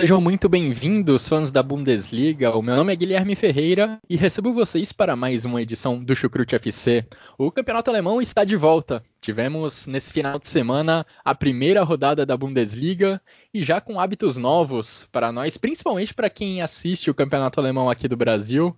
[0.00, 2.56] Sejam muito bem-vindos, fãs da Bundesliga.
[2.56, 6.54] O meu nome é Guilherme Ferreira e recebo vocês para mais uma edição do Chucrute
[6.54, 7.04] FC.
[7.36, 9.04] O campeonato alemão está de volta.
[9.20, 13.20] Tivemos nesse final de semana a primeira rodada da Bundesliga
[13.52, 18.08] e já com hábitos novos para nós, principalmente para quem assiste o campeonato alemão aqui
[18.08, 18.74] do Brasil.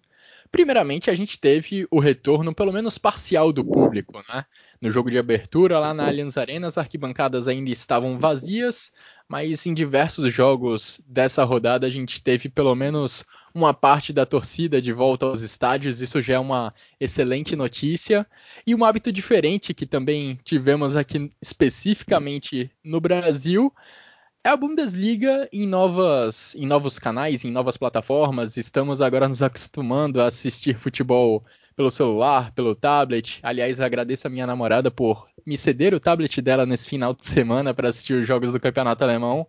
[0.51, 4.45] Primeiramente, a gente teve o retorno, pelo menos parcial, do público, né?
[4.83, 8.91] No jogo de abertura, lá na Allianz Arena, as arquibancadas ainda estavam vazias,
[9.29, 14.83] mas em diversos jogos dessa rodada a gente teve pelo menos uma parte da torcida
[14.83, 18.27] de volta aos estádios, isso já é uma excelente notícia.
[18.67, 23.73] E um hábito diferente que também tivemos aqui especificamente no Brasil
[24.43, 28.57] é a Bundesliga em, novas, em novos canais, em novas plataformas.
[28.57, 31.45] Estamos agora nos acostumando a assistir futebol
[31.75, 33.41] pelo celular, pelo tablet.
[33.43, 37.75] Aliás, agradeço a minha namorada por me ceder o tablet dela nesse final de semana
[37.75, 39.47] para assistir os jogos do Campeonato Alemão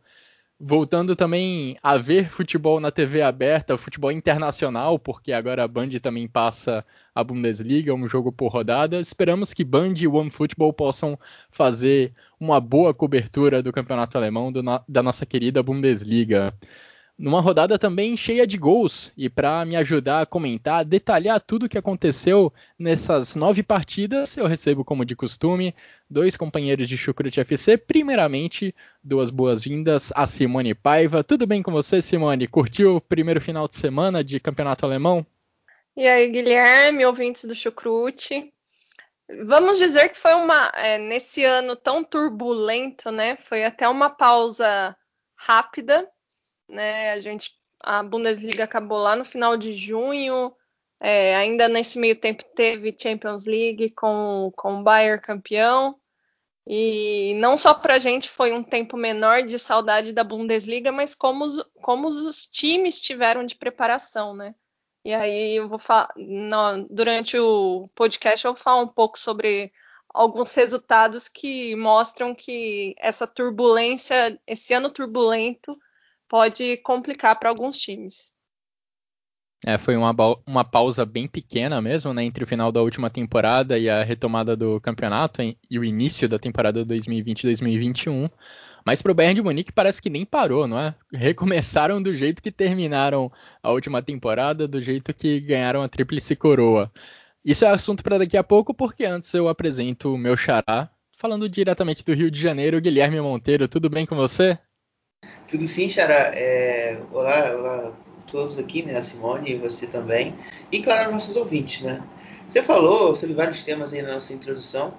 [0.65, 6.27] voltando também a ver futebol na TV aberta, futebol internacional, porque agora a Band também
[6.27, 8.99] passa a Bundesliga, um jogo por rodada.
[8.99, 11.19] Esperamos que Band e OneFootball possam
[11.51, 16.53] fazer uma boa cobertura do campeonato alemão do, da nossa querida Bundesliga
[17.23, 19.13] numa rodada também cheia de gols.
[19.15, 24.45] E para me ajudar a comentar, detalhar tudo o que aconteceu nessas nove partidas, eu
[24.45, 25.73] recebo, como de costume,
[26.09, 27.77] dois companheiros de Chucrute FC.
[27.77, 31.23] Primeiramente, duas boas-vindas a Simone Paiva.
[31.23, 32.45] Tudo bem com você, Simone?
[32.45, 35.25] Curtiu o primeiro final de semana de campeonato alemão?
[35.95, 38.51] E aí, Guilherme, ouvintes do Chucrute.
[39.45, 40.73] Vamos dizer que foi uma.
[40.75, 43.37] É, nesse ano tão turbulento, né?
[43.37, 44.93] Foi até uma pausa
[45.37, 46.05] rápida
[46.73, 47.11] né?
[47.11, 50.53] A gente, a Bundesliga acabou lá no final de junho.
[50.99, 55.99] É, ainda nesse meio tempo teve Champions League com, com o Bayern campeão.
[56.65, 61.13] E não só para a gente foi um tempo menor de saudade da Bundesliga, mas
[61.13, 64.55] como os, como os times tiveram de preparação, né?
[65.05, 66.13] E aí eu vou falar,
[66.89, 69.73] durante o podcast eu vou falar um pouco sobre
[70.13, 75.77] alguns resultados que mostram que essa turbulência, esse ano turbulento,
[76.33, 78.33] pode complicar para alguns times.
[79.63, 80.15] É, foi uma,
[80.47, 84.57] uma pausa bem pequena mesmo, né, entre o final da última temporada e a retomada
[84.57, 88.31] do campeonato e o início da temporada 2020-2021.
[88.83, 90.95] Mas para o Bayern de Munique parece que nem parou, não é?
[91.13, 96.91] Recomeçaram do jeito que terminaram a última temporada, do jeito que ganharam a tríplice coroa.
[97.45, 101.47] Isso é assunto para daqui a pouco, porque antes eu apresento o meu xará, falando
[101.47, 103.67] diretamente do Rio de Janeiro, Guilherme Monteiro.
[103.67, 104.57] Tudo bem com você?
[105.47, 106.31] Tudo sim, Xará.
[106.33, 108.97] É, olá, olá a todos aqui, né?
[108.97, 110.33] A Simone e você também.
[110.71, 112.01] E, claro, nossos ouvintes, né?
[112.47, 114.93] Você falou sobre vários temas aí na nossa introdução.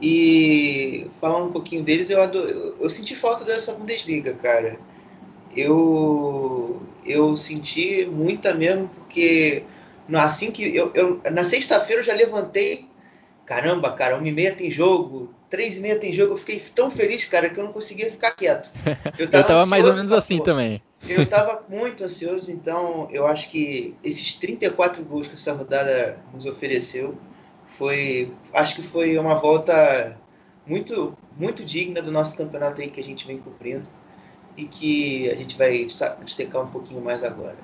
[0.00, 4.78] E falando um pouquinho deles, eu, adoro, eu, eu senti falta dessa Bundesliga, cara.
[5.56, 9.64] Eu, eu senti muita mesmo, porque
[10.14, 12.88] assim que eu, eu na sexta-feira eu já levantei
[13.48, 16.90] caramba, cara, uma e meia tem jogo, três e meia tem jogo, eu fiquei tão
[16.90, 18.70] feliz, cara, que eu não conseguia ficar quieto.
[19.18, 20.82] Eu tava, eu tava mais ou menos assim também.
[21.08, 26.44] Eu tava muito ansioso, então eu acho que esses 34 gols que essa rodada nos
[26.44, 27.16] ofereceu
[27.66, 30.16] foi, acho que foi uma volta
[30.66, 33.86] muito, muito digna do nosso campeonato aí que a gente vem cumprindo
[34.56, 35.86] e que a gente vai
[36.26, 37.56] secar um pouquinho mais agora.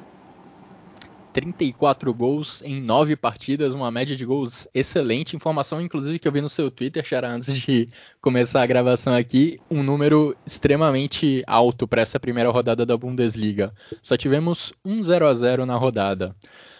[1.35, 5.35] 34 gols em 9 partidas, uma média de gols excelente.
[5.35, 7.89] Informação, inclusive, que eu vi no seu Twitter, Xara, antes de
[8.21, 9.61] começar a gravação aqui.
[9.69, 13.75] Um número extremamente alto para essa primeira rodada da Bundesliga.
[14.01, 16.37] Só tivemos um 0 a 0 na rodada.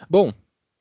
[0.09, 0.33] Bom,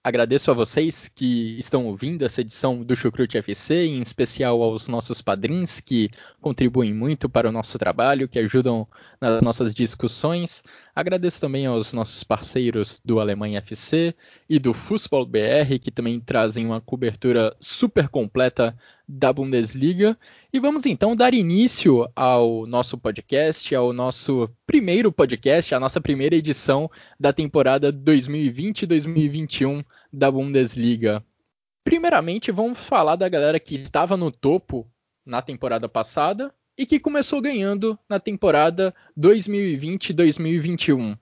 [0.05, 5.21] Agradeço a vocês que estão ouvindo essa edição do Chucrute FC, em especial aos nossos
[5.21, 6.09] padrinhos que
[6.41, 8.85] contribuem muito para o nosso trabalho, que ajudam
[9.21, 10.61] nas nossas discussões.
[10.93, 14.13] Agradeço também aos nossos parceiros do Alemanha FC
[14.49, 18.77] e do Fußball BR, que também trazem uma cobertura super completa
[19.07, 20.17] da Bundesliga.
[20.51, 26.35] E vamos então dar início ao nosso podcast, ao nosso primeiro podcast, a nossa primeira
[26.35, 31.23] edição da temporada 2020-2021 da Bundesliga.
[31.83, 34.87] Primeiramente, vamos falar da galera que estava no topo
[35.25, 41.17] na temporada passada e que começou ganhando na temporada 2020-2021.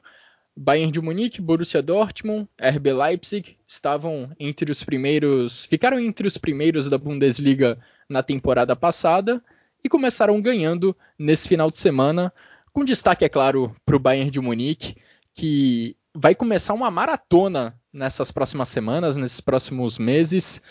[0.55, 6.89] Bayern de Munique, Borussia Dortmund, RB Leipzig estavam entre os primeiros, ficaram entre os primeiros
[6.89, 9.43] da Bundesliga na temporada passada
[9.83, 12.31] e começaram ganhando nesse final de semana,
[12.73, 14.95] com destaque, é claro, para o Bayern de Munique,
[15.33, 20.61] que vai começar uma maratona nessas próximas semanas, nesses próximos meses.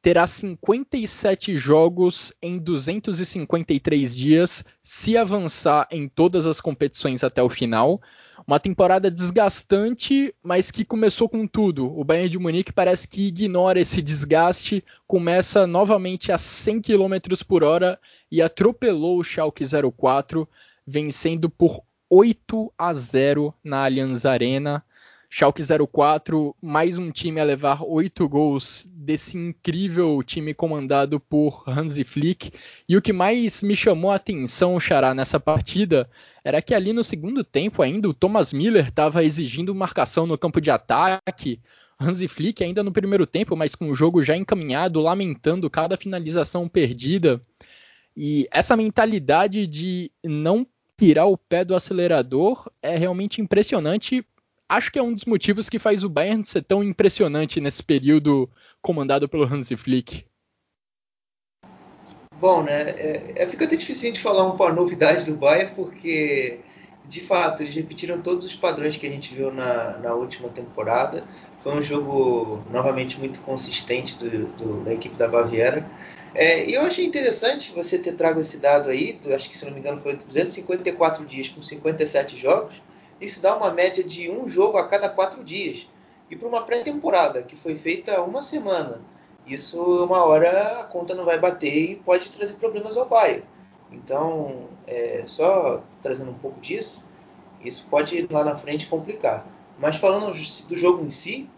[0.00, 8.00] Terá 57 jogos em 253 dias, se avançar em todas as competições até o final.
[8.46, 11.86] Uma temporada desgastante, mas que começou com tudo.
[11.98, 17.14] O Bayern de Munique parece que ignora esse desgaste, começa novamente a 100 km
[17.46, 17.98] por hora
[18.30, 20.48] e atropelou o Schalke 04,
[20.86, 24.84] vencendo por 8 a 0 na Allianz Arena.
[25.34, 32.04] Schalke 04, mais um time a levar oito gols desse incrível time comandado por Hansi
[32.04, 32.52] Flick.
[32.86, 36.06] E o que mais me chamou a atenção, Xará, nessa partida
[36.44, 40.60] era que ali no segundo tempo ainda o Thomas Miller estava exigindo marcação no campo
[40.60, 41.58] de ataque.
[41.98, 46.68] Hansi Flick ainda no primeiro tempo, mas com o jogo já encaminhado, lamentando cada finalização
[46.68, 47.40] perdida.
[48.14, 50.66] E essa mentalidade de não
[50.98, 54.22] tirar o pé do acelerador é realmente impressionante
[54.72, 58.50] acho que é um dos motivos que faz o Bayern ser tão impressionante nesse período
[58.80, 60.24] comandado pelo Hansi Flick.
[62.40, 62.90] Bom, né?
[62.90, 66.60] É, é, fica até difícil de falar uma novidade do Bayern, porque
[67.04, 71.22] de fato eles repetiram todos os padrões que a gente viu na, na última temporada.
[71.60, 75.86] Foi um jogo novamente muito consistente do, do, da equipe da Baviera.
[76.34, 79.72] É, e eu achei interessante você ter trago esse dado aí, acho que se não
[79.72, 82.74] me engano foi 254 dias com 57 jogos
[83.22, 85.88] isso dá uma média de um jogo a cada quatro dias.
[86.30, 89.00] E para uma pré-temporada, que foi feita uma semana,
[89.46, 93.44] isso uma hora a conta não vai bater e pode trazer problemas ao Bayern.
[93.90, 97.02] Então, é, só trazendo um pouco disso,
[97.62, 99.46] isso pode lá na frente complicar.
[99.78, 101.48] Mas falando do jogo em si,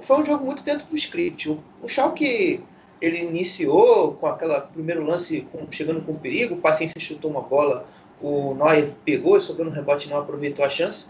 [0.00, 1.50] foi um jogo muito dentro do script.
[1.50, 2.64] O, o Schalke
[3.00, 7.84] ele iniciou com aquela primeiro lance com, chegando com perigo, o Paciência chutou uma bola
[8.22, 11.06] o Neuer pegou e sobrou no rebote não aproveitou a chance.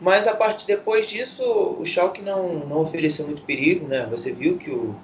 [0.00, 1.44] Mas a partir depois disso,
[1.78, 4.06] o Schalke não, não ofereceu muito perigo, né?
[4.10, 4.94] Você viu que o,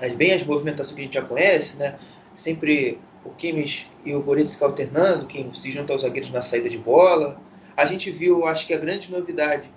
[0.00, 1.98] as, bem as movimentações que a gente já conhece, né?
[2.34, 6.78] Sempre o Kimmich e o Goretzka alternando, quem se junta aos zagueiros na saída de
[6.78, 7.40] bola.
[7.76, 9.70] A gente viu, acho que a grande novidade,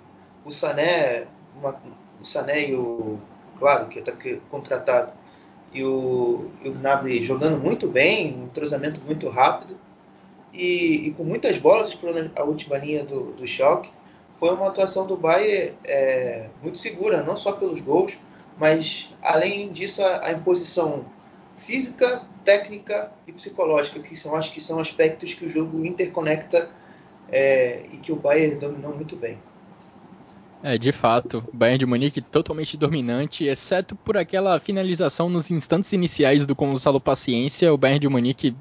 [0.44, 1.26] o Sané,
[1.56, 1.80] uma,
[2.20, 3.18] o Sané e o,
[3.58, 4.12] claro, que está
[4.50, 5.12] contratado,
[5.72, 9.76] e o, e o Gnabry jogando muito bem, um entrosamento muito rápido
[10.52, 13.90] e, e com muitas bolas explorando a última linha do, do choque.
[14.38, 18.16] Foi uma atuação do Bayern é, muito segura, não só pelos gols,
[18.58, 21.04] mas além disso a, a imposição
[21.56, 26.70] física, técnica e psicológica, que são acho que são aspectos que o jogo interconecta
[27.30, 29.38] é, e que o Bayern dominou muito bem.
[30.62, 36.46] É, de fato, Bayern de Munique totalmente dominante, exceto por aquela finalização nos instantes iniciais
[36.46, 38.56] do Gonçalo Paciência, o Bayern de Munique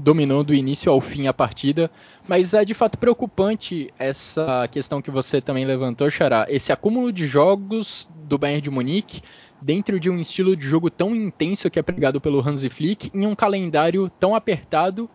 [0.00, 1.90] dominou do início ao fim a partida,
[2.26, 7.26] mas é de fato preocupante essa questão que você também levantou, Xará, esse acúmulo de
[7.26, 9.22] jogos do Bayern de Munique
[9.60, 13.26] dentro de um estilo de jogo tão intenso que é pregado pelo Hansi Flick em
[13.26, 15.08] um calendário tão apertado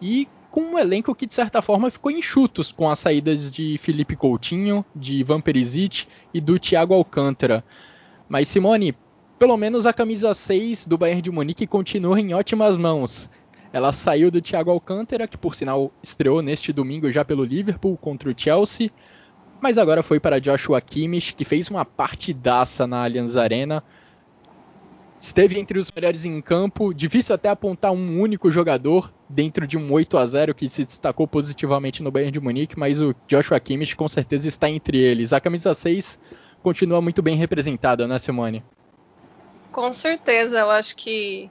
[0.00, 4.16] e com um elenco que de certa forma ficou enxutos com as saídas de Felipe
[4.16, 7.64] Coutinho, de Ivan Perisic e do Thiago Alcântara.
[8.28, 8.94] Mas Simone,
[9.38, 13.30] pelo menos a camisa 6 do Bayern de Munique continua em ótimas mãos.
[13.72, 18.30] Ela saiu do Thiago Alcântara, que por sinal estreou neste domingo já pelo Liverpool contra
[18.30, 18.90] o Chelsea,
[19.60, 23.82] mas agora foi para Joshua Kimmich, que fez uma partidaça na Allianz Arena.
[25.18, 29.90] Esteve entre os melhores em campo, difícil até apontar um único jogador dentro de um
[29.92, 33.96] 8 a 0 que se destacou positivamente no Bayern de Munique, mas o Joshua Kimmich
[33.96, 35.32] com certeza está entre eles.
[35.32, 36.20] A camisa 6
[36.62, 38.62] continua muito bem representada, né, Simone?
[39.72, 41.50] Com certeza, eu acho que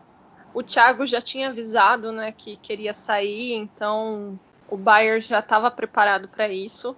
[0.56, 6.30] o Thiago já tinha avisado, né, que queria sair, então o Bayern já estava preparado
[6.30, 6.96] para isso.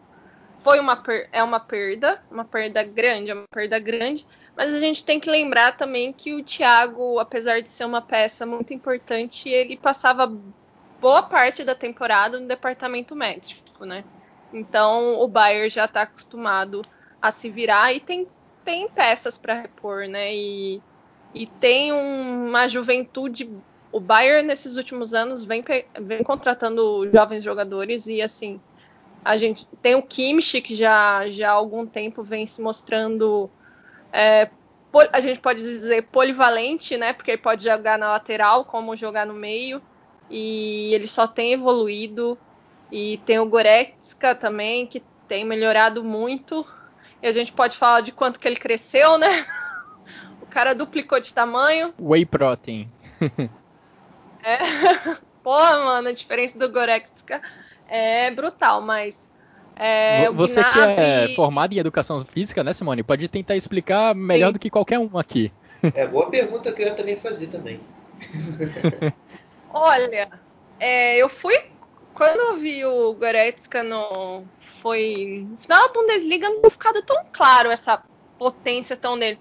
[0.59, 5.03] Foi uma é uma perda, uma perda grande, é uma perda grande, mas a gente
[5.03, 9.75] tem que lembrar também que o Thiago, apesar de ser uma peça muito importante, ele
[9.75, 10.31] passava
[11.01, 14.03] boa parte da temporada no departamento médico, né?
[14.53, 16.81] Então o Bayern já está acostumado
[17.19, 18.27] a se virar e tem,
[18.63, 20.33] tem peças para repor, né?
[20.33, 20.81] E
[21.33, 23.49] e tem uma juventude.
[23.91, 25.63] O Bayern nesses últimos anos vem,
[26.01, 28.59] vem contratando jovens jogadores e assim
[29.23, 33.49] a gente tem o Kimmich que já já há algum tempo vem se mostrando
[34.11, 34.49] é,
[35.11, 37.13] a gente pode dizer polivalente, né?
[37.13, 39.81] Porque ele pode jogar na lateral, como jogar no meio.
[40.29, 42.37] E ele só tem evoluído.
[42.91, 46.65] E tem o Goretzka também, que tem melhorado muito.
[47.21, 49.27] E a gente pode falar de quanto que ele cresceu, né?
[50.47, 51.93] o cara duplicou de tamanho.
[51.99, 52.89] Whey protein.
[54.43, 54.57] é.
[55.43, 57.41] Pô, mano, a diferença do Goretzka
[57.87, 59.29] é brutal, mas
[59.79, 63.03] é, Você que é formado em educação física, né, Simone?
[63.03, 64.53] Pode tentar explicar melhor Sim.
[64.53, 65.51] do que qualquer um aqui.
[65.93, 67.79] É boa pergunta que eu ia também fazer também.
[69.71, 70.29] Olha,
[70.79, 71.55] é, eu fui
[72.15, 77.23] quando eu vi o Goretzka no foi no final da Bundesliga não tinha ficado tão
[77.31, 78.01] claro essa
[78.39, 79.39] potência tão dele.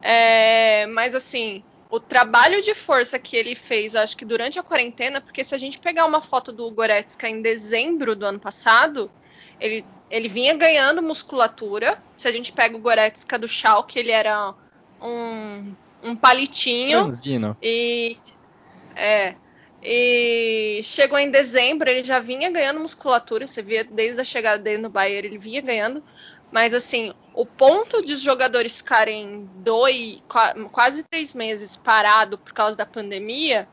[0.00, 5.20] É, mas assim, o trabalho de força que ele fez, acho que durante a quarentena,
[5.20, 9.10] porque se a gente pegar uma foto do Goretzka em dezembro do ano passado,
[9.60, 12.02] ele, ele vinha ganhando musculatura.
[12.16, 14.54] Se a gente pega o Goretzka do Schalke, ele era
[15.00, 17.04] um, um palitinho.
[17.04, 17.56] Franzino.
[17.62, 18.18] E
[18.94, 19.34] é,
[19.82, 23.46] e chegou em dezembro, ele já vinha ganhando musculatura.
[23.46, 26.02] Você via desde a chegada dele no Bayern, ele vinha ganhando.
[26.50, 30.22] Mas assim, o ponto de os jogadores ficarem dois,
[30.72, 33.68] quase três meses parado por causa da pandemia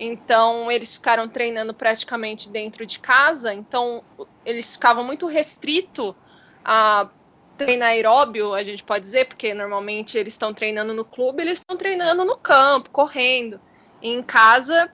[0.00, 4.02] então eles ficaram treinando praticamente dentro de casa, então
[4.46, 6.16] eles ficavam muito restrito
[6.64, 7.10] a
[7.58, 11.76] treinar aeróbio, a gente pode dizer, porque normalmente eles estão treinando no clube, eles estão
[11.76, 13.60] treinando no campo, correndo.
[14.00, 14.90] E em casa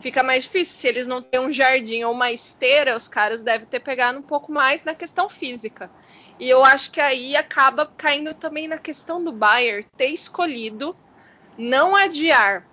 [0.00, 0.80] fica mais difícil.
[0.80, 4.22] Se eles não têm um jardim ou uma esteira, os caras devem ter pegado um
[4.22, 5.88] pouco mais na questão física.
[6.40, 10.96] E eu acho que aí acaba caindo também na questão do Bayern ter escolhido
[11.58, 12.66] não adiar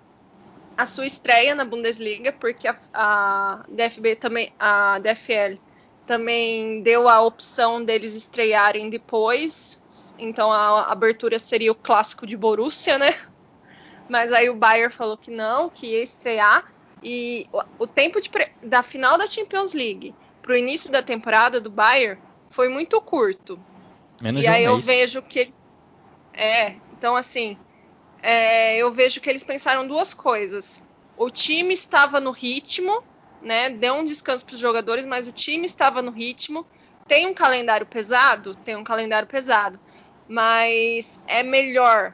[0.74, 5.58] a sua estreia na Bundesliga, porque a, a DFB também, a DFL
[6.06, 9.82] também deu a opção deles estrearem depois.
[10.18, 13.14] Então a abertura seria o clássico de Borussia, né?
[14.08, 16.72] Mas aí o Bayern falou que não, que ia estrear.
[17.02, 17.46] E
[17.78, 18.30] o, tempo de,
[18.62, 22.18] da final da Champions League para o início da temporada do Bayern
[22.58, 23.56] foi muito curto.
[24.20, 25.60] Menos e aí um eu vejo que eles.
[26.34, 27.56] É, então assim,
[28.20, 30.82] é, eu vejo que eles pensaram duas coisas.
[31.16, 33.00] O time estava no ritmo,
[33.40, 33.70] né?
[33.70, 36.66] Deu um descanso para os jogadores, mas o time estava no ritmo.
[37.06, 38.56] Tem um calendário pesado?
[38.56, 39.78] Tem um calendário pesado.
[40.28, 42.12] Mas é melhor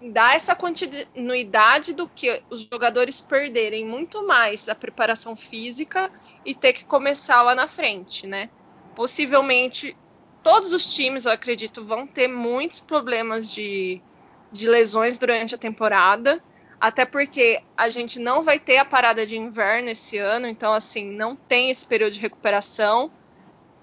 [0.00, 6.08] dar essa continuidade do que os jogadores perderem muito mais a preparação física
[6.44, 8.48] e ter que começar lá na frente, né?
[8.96, 9.96] Possivelmente
[10.42, 14.02] todos os times, eu acredito, vão ter muitos problemas de
[14.50, 16.42] de lesões durante a temporada,
[16.80, 21.04] até porque a gente não vai ter a parada de inverno esse ano, então assim
[21.04, 23.10] não tem esse período de recuperação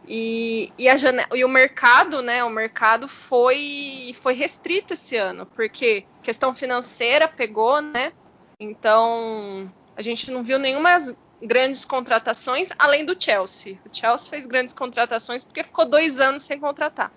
[0.07, 0.95] e, e, a
[1.33, 2.43] e o mercado, né?
[2.43, 8.11] O mercado foi foi restrito esse ano, porque questão financeira pegou, né?
[8.59, 10.97] Então a gente não viu nenhuma
[11.41, 13.79] grandes contratações além do Chelsea.
[13.85, 17.11] O Chelsea fez grandes contratações porque ficou dois anos sem contratar,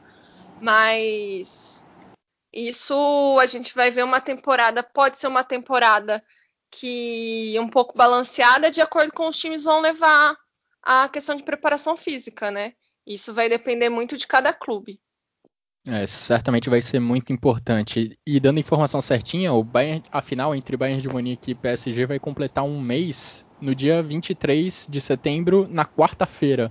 [0.61, 1.87] mas
[2.52, 6.23] isso a gente vai ver uma temporada, pode ser uma temporada
[6.70, 10.37] que é um pouco balanceada de acordo com os times vão levar
[10.82, 12.73] a questão de preparação física, né?
[13.06, 15.00] Isso vai depender muito de cada clube.
[15.87, 18.18] É, certamente vai ser muito importante.
[18.26, 22.18] E dando informação certinha, o Bayern, a final entre Bayern de Munique e PSG vai
[22.18, 26.70] completar um mês no dia 23 de setembro, na quarta-feira.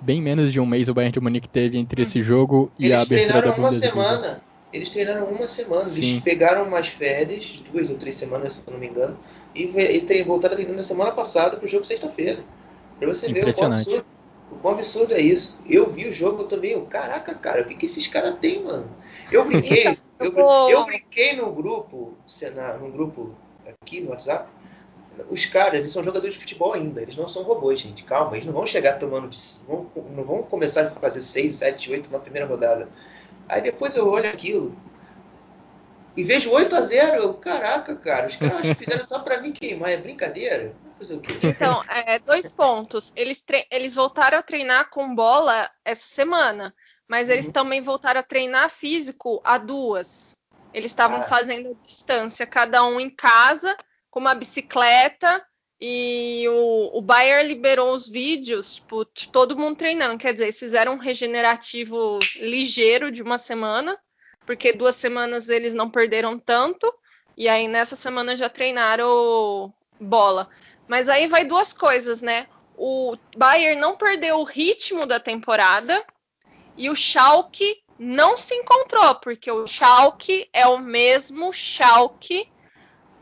[0.00, 2.24] Bem menos de um mês o Bayern de Munique teve entre esse uhum.
[2.24, 3.94] jogo e Eles a abertura da Bundesliga.
[3.94, 4.42] uma semana
[4.74, 5.88] eles treinaram uma semana.
[5.88, 6.02] Sim.
[6.02, 9.16] Eles pegaram umas férias, duas ou três semanas, se eu não me engano,
[9.54, 12.44] e, e voltaram a treinar na semana passada pro jogo sexta-feira.
[12.98, 14.04] Pra você ver o quão, absurdo,
[14.50, 15.60] o quão absurdo é isso.
[15.64, 18.90] Eu vi o jogo, eu também, caraca, cara, o que, que esses caras têm, mano?
[19.30, 20.36] Eu brinquei, eu,
[20.68, 22.16] eu brinquei no grupo,
[22.80, 23.32] no grupo
[23.64, 24.48] aqui no WhatsApp.
[25.30, 28.04] Os caras, eles são jogadores de futebol ainda, eles não são robôs, gente.
[28.04, 29.30] Calma, eles não vão chegar tomando.
[29.68, 32.88] Não, não vão começar a fazer 6, 7, 8 na primeira rodada.
[33.48, 34.76] Aí depois eu olho aquilo
[36.16, 39.90] e vejo 8 a 0 eu, caraca, cara, os caras fizeram só para mim queimar,
[39.90, 40.74] é brincadeira?
[41.42, 43.12] Então, é, dois pontos.
[43.16, 46.72] Eles, eles voltaram a treinar com bola essa semana,
[47.08, 47.52] mas eles uhum.
[47.52, 50.36] também voltaram a treinar físico a duas.
[50.72, 51.22] Eles estavam ah.
[51.22, 53.76] fazendo distância, cada um em casa,
[54.14, 55.44] com uma bicicleta,
[55.80, 60.16] e o, o Bayer liberou os vídeos, tipo, de todo mundo treinando.
[60.16, 63.98] Quer dizer, eles fizeram um regenerativo ligeiro de uma semana,
[64.46, 66.94] porque duas semanas eles não perderam tanto.
[67.36, 70.48] E aí nessa semana já treinaram bola.
[70.86, 72.46] Mas aí vai duas coisas, né?
[72.76, 76.04] O Bayern não perdeu o ritmo da temporada
[76.76, 82.48] e o Schalke não se encontrou, porque o Schalke é o mesmo Schalke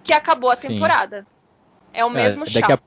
[0.02, 0.68] que acabou a Sim.
[0.68, 1.26] temporada.
[1.92, 2.72] É o é, mesmo daqui Schalke.
[2.72, 2.80] A,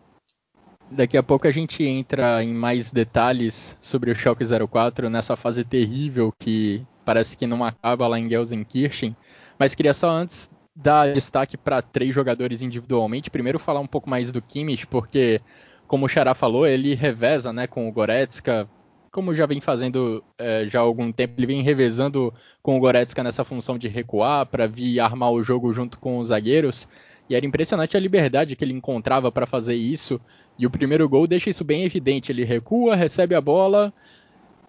[0.91, 5.63] daqui a pouco a gente entra em mais detalhes sobre o Schalke 04 nessa fase
[5.63, 9.15] terrível que parece que não acaba lá em Gelsenkirchen.
[9.57, 13.29] Mas queria só antes dar destaque para três jogadores individualmente.
[13.29, 15.41] Primeiro falar um pouco mais do Kimmich, porque
[15.87, 18.67] como o Xará falou, ele reveza né, com o Goretzka,
[19.15, 23.23] como já vem fazendo é, já há algum tempo, ele vem revezando com o Goretzka
[23.23, 26.85] nessa função de recuar para vir armar o jogo junto com os zagueiros.
[27.29, 30.19] E era impressionante a liberdade que ele encontrava para fazer isso.
[30.59, 32.29] E o primeiro gol deixa isso bem evidente.
[32.29, 33.93] Ele recua, recebe a bola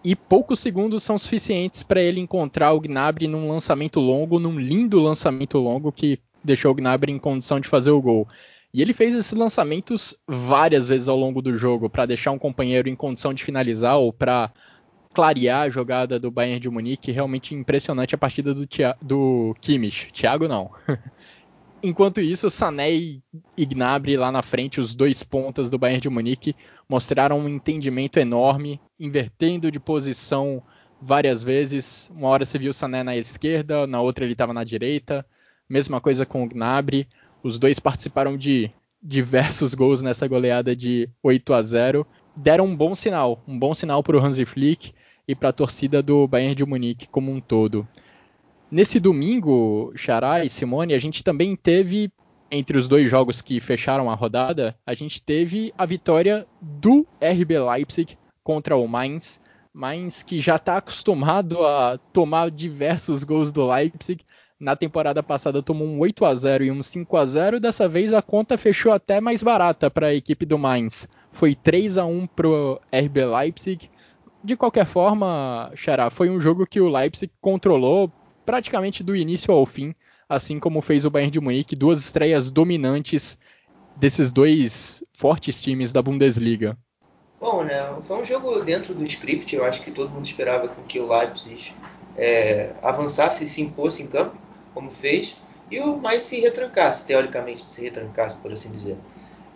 [0.01, 4.97] e poucos segundos são suficientes para ele encontrar o Gnabry num lançamento longo, num lindo
[4.97, 8.25] lançamento longo que deixou o Gnabry em condição de fazer o gol.
[8.73, 12.89] E ele fez esses lançamentos várias vezes ao longo do jogo para deixar um companheiro
[12.89, 14.51] em condição de finalizar ou para
[15.13, 17.11] clarear a jogada do Bayern de Munique.
[17.11, 20.11] Realmente impressionante a partida do, Tia do Kimmich.
[20.11, 20.71] Thiago não.
[21.81, 26.55] Enquanto isso, Sané e Gnabry lá na frente, os dois pontas do Bayern de Munique,
[26.89, 30.61] mostraram um entendimento enorme, invertendo de posição
[31.01, 32.09] várias vezes.
[32.13, 35.25] Uma hora você viu o Sané na esquerda, na outra ele estava na direita.
[35.69, 37.07] Mesma coisa com o Gnabry.
[37.43, 42.07] Os dois participaram de diversos gols nessa goleada de 8 a 0.
[42.35, 44.93] Deram um bom sinal, um bom sinal para o Hansi Flick
[45.27, 47.87] e para a torcida do Bayern de Munique como um todo.
[48.69, 52.11] Nesse domingo, Xará e Simone, a gente também teve,
[52.51, 57.59] entre os dois jogos que fecharam a rodada, a gente teve a vitória do RB
[57.59, 59.39] Leipzig contra o Mainz.
[59.73, 64.23] Mainz que já está acostumado a tomar diversos gols do Leipzig,
[64.59, 67.59] na temporada passada tomou um 8 a 0 e um 5 a 0.
[67.59, 71.07] Dessa vez a conta fechou até mais barata para a equipe do Mainz.
[71.31, 73.89] Foi 3 a 1 para o RB Leipzig.
[74.43, 78.11] De qualquer forma, Xará, foi um jogo que o Leipzig controlou
[78.45, 79.93] praticamente do início ao fim,
[80.27, 83.37] assim como fez o Bayern de Munique, duas estreias dominantes
[83.95, 86.77] desses dois fortes times da Bundesliga.
[87.39, 87.95] Bom, né?
[88.07, 89.55] Foi um jogo dentro do script.
[89.55, 91.73] Eu acho que todo mundo esperava que o Leipzig
[92.15, 94.46] é, avançasse e se impôs em campo
[94.77, 95.35] como fez,
[95.71, 98.95] e o mais se retrancasse, teoricamente, se retrancasse, por assim dizer.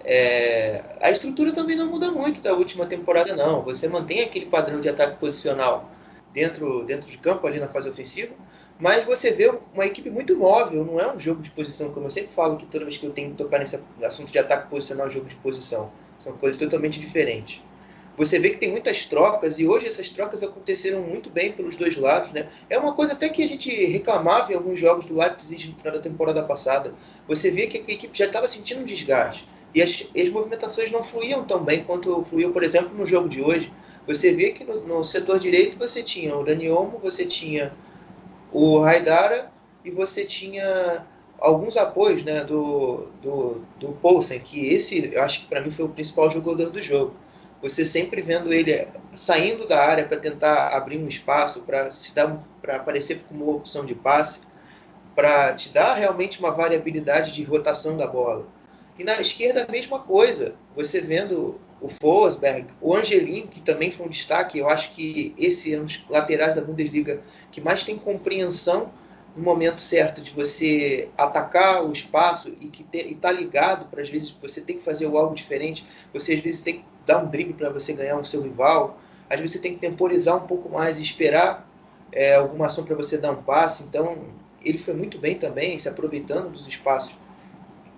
[0.04, 3.62] É, a estrutura também não muda muito da última temporada, não.
[3.62, 5.92] Você mantém aquele padrão de ataque posicional
[6.34, 8.34] dentro, dentro de campo, ali na fase ofensiva,
[8.80, 12.12] mas você vê uma equipe muito móvel, não é um jogo de posição, como eu
[12.12, 15.08] sempre falo que toda vez que eu tenho que tocar nesse assunto de ataque posicional,
[15.08, 15.92] jogo de posição.
[16.18, 17.62] São coisas totalmente diferentes
[18.18, 21.96] você vê que tem muitas trocas e hoje essas trocas aconteceram muito bem pelos dois
[21.96, 22.50] lados, né?
[22.70, 25.94] É uma coisa até que a gente reclamava em alguns jogos do Leipzig no final
[25.94, 26.94] da temporada passada.
[27.28, 31.04] Você vê que a equipe já estava sentindo um desgaste e as, as, movimentações não
[31.04, 33.72] fluíam tão bem quanto fluiu, por exemplo, no jogo de hoje.
[34.06, 37.74] Você vê que no, no setor direito você tinha o Dani Olmo, você tinha
[38.52, 39.50] o Raidara
[39.86, 41.08] e você tinha
[41.40, 45.86] alguns apoios né, do, do, do Poulsen, que esse eu acho que para mim foi
[45.86, 47.16] o principal jogador do jogo
[47.62, 52.44] você sempre vendo ele saindo da área para tentar abrir um espaço, para se dar
[52.62, 54.42] para aparecer como opção de passe,
[55.16, 58.48] para te dar realmente uma variabilidade de rotação da bola.
[58.98, 64.06] E na esquerda a mesma coisa, você vendo o Forsberg, o Angelin, que também foi
[64.06, 67.22] um destaque, eu acho que esse é um dos laterais da Bundesliga
[67.52, 68.94] que mais tem compreensão
[69.36, 74.30] no momento certo de você atacar o espaço e que está ligado para às vezes
[74.30, 77.70] você tem que fazer algo diferente, você às vezes tem que dar um drible para
[77.70, 81.02] você ganhar o seu rival, às vezes você tem que temporizar um pouco mais e
[81.02, 81.68] esperar
[82.12, 83.84] é, alguma ação para você dar um passe.
[83.84, 84.28] Então
[84.64, 87.16] ele foi muito bem também, se aproveitando dos espaços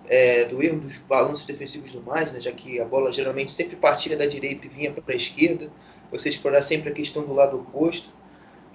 [0.06, 3.76] é, do erro dos balanços defensivos do mais, né, já que a bola geralmente sempre
[3.76, 5.70] partia da direita e vinha para a esquerda,
[6.10, 8.10] você explorar sempre a questão do lado oposto.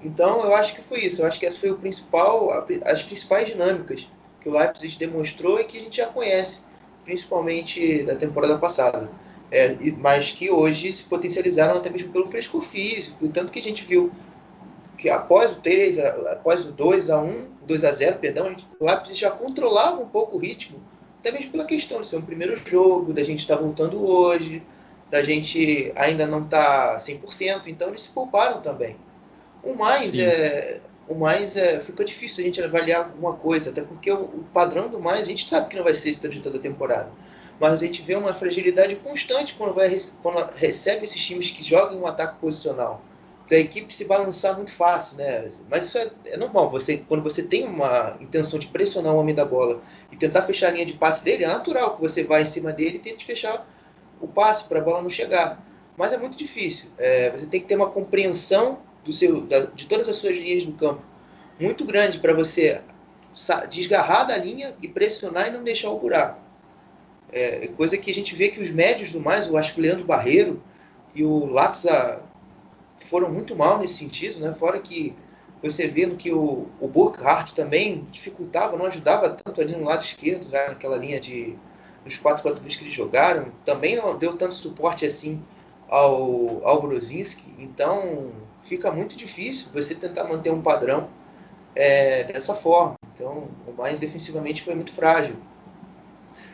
[0.03, 1.21] Então, eu acho que foi isso.
[1.21, 4.07] Eu acho que essa foi o principal, as principais dinâmicas
[4.41, 6.63] que o Leipzig demonstrou e que a gente já conhece,
[7.03, 9.09] principalmente da temporada passada.
[9.51, 13.83] É, mas que hoje se potencializaram até mesmo pelo frescor físico, tanto que a gente
[13.83, 14.11] viu
[14.95, 19.17] que após o 3, após o 2 a 1, 2 a 0, perdão, o Leipzig
[19.17, 20.79] já controlava um pouco o ritmo,
[21.19, 24.61] até mesmo pela questão de ser um primeiro jogo, da gente estar tá voltando hoje,
[25.09, 28.95] da gente ainda não estar tá 100%, então eles se pouparam também.
[29.63, 30.81] O mais é.
[31.07, 31.79] O mais é.
[31.79, 35.25] Fica difícil a gente avaliar alguma coisa, até porque o, o padrão do mais a
[35.25, 37.09] gente sabe que não vai ser esse durante toda a temporada.
[37.59, 41.99] Mas a gente vê uma fragilidade constante quando, vai, quando recebe esses times que jogam
[41.99, 43.01] um ataque posicional.
[43.49, 45.49] Da equipe se balançar muito fácil, né?
[45.69, 46.69] Mas isso é, é normal.
[46.69, 50.67] Você, quando você tem uma intenção de pressionar o homem da bola e tentar fechar
[50.67, 53.25] a linha de passe dele, é natural que você vá em cima dele e tente
[53.25, 53.67] fechar
[54.21, 55.65] o passe para a bola não chegar.
[55.97, 56.89] Mas é muito difícil.
[56.97, 60.63] É, você tem que ter uma compreensão do seu, da, de todas as suas linhas
[60.63, 61.01] do campo
[61.59, 62.81] muito grande para você
[63.69, 66.39] desgarrar da linha e pressionar e não deixar o buraco.
[67.31, 69.83] É, coisa que a gente vê que os médios do mais, eu acho que o
[69.83, 70.61] Leandro Barreiro
[71.13, 72.21] e o Latza
[73.07, 74.53] foram muito mal nesse sentido, né?
[74.53, 75.15] Fora que
[75.61, 80.03] você vê no que o, o Burkhardt também dificultava, não ajudava tanto ali no lado
[80.03, 81.55] esquerdo, já naquela linha de
[82.03, 85.43] dos 4 4 vezes que eles jogaram, também não deu tanto suporte assim
[85.89, 88.31] ao, ao Brozinski, então
[88.63, 91.09] fica muito difícil você tentar manter um padrão
[91.75, 92.95] é, dessa forma.
[93.13, 95.35] Então, o mais defensivamente foi muito frágil.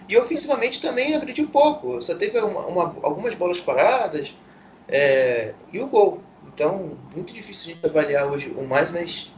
[0.07, 4.33] E ofensivamente também agrediu pouco, só teve uma, uma, algumas bolas paradas
[4.87, 6.21] é, e o gol.
[6.47, 9.31] Então, muito difícil a gente avaliar hoje o mais, mas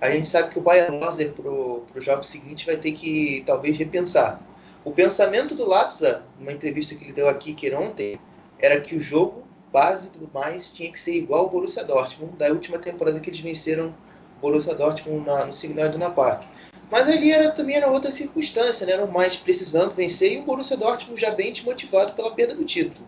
[0.00, 3.76] a gente sabe que o Bayern Loser para o jogo seguinte vai ter que talvez
[3.76, 4.40] repensar.
[4.84, 8.18] O pensamento do Latza, numa entrevista que ele deu aqui que ontem,
[8.58, 12.46] era que o jogo base do mais tinha que ser igual ao Borussia Dortmund da
[12.48, 13.94] última temporada que eles venceram
[14.38, 16.44] o Borussia Dortmund na, no Signal Iduna Park.
[16.90, 18.92] Mas ali era, também era outra circunstância, né?
[18.92, 22.64] Era o mais precisando vencer e o Borussia Dortmund já bem desmotivado pela perda do
[22.64, 23.06] título.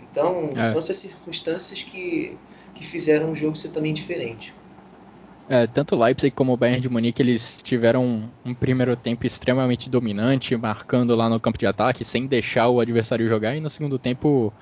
[0.00, 0.66] Então, é.
[0.66, 2.36] são essas circunstâncias que,
[2.74, 4.54] que fizeram o jogo ser também diferente.
[5.48, 9.90] É, tanto o Leipzig como o Bayern de Munique eles tiveram um primeiro tempo extremamente
[9.90, 13.98] dominante, marcando lá no campo de ataque, sem deixar o adversário jogar, e no segundo
[13.98, 14.52] tempo,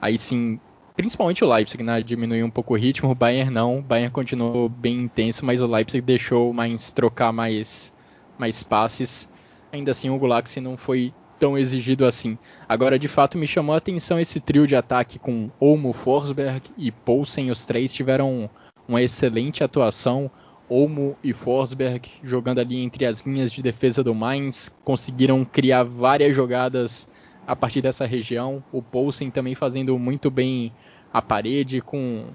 [0.00, 0.58] aí sim,
[1.00, 4.68] principalmente o Leipzig, né, diminuiu um pouco o ritmo, o Bayern não, o Bayern continuou
[4.68, 7.90] bem intenso, mas o Leipzig deixou mais trocar mais,
[8.38, 9.26] mais passes.
[9.72, 12.36] Ainda assim, o Gulaxi não foi tão exigido assim.
[12.68, 16.92] Agora, de fato, me chamou a atenção esse trio de ataque com Olmo, Forsberg e
[16.92, 17.50] Poulsen.
[17.50, 18.50] Os três tiveram
[18.86, 20.30] uma excelente atuação.
[20.68, 26.36] Olmo e Forsberg jogando ali entre as linhas de defesa do Mainz, conseguiram criar várias
[26.36, 27.08] jogadas
[27.46, 28.62] a partir dessa região.
[28.70, 30.72] O Poulsen também fazendo muito bem
[31.12, 32.26] a parede, com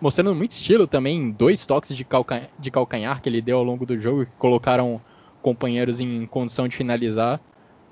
[0.00, 2.50] mostrando muito estilo também, dois toques de, calca...
[2.58, 5.00] de calcanhar que ele deu ao longo do jogo, que colocaram
[5.40, 7.40] companheiros em condição de finalizar.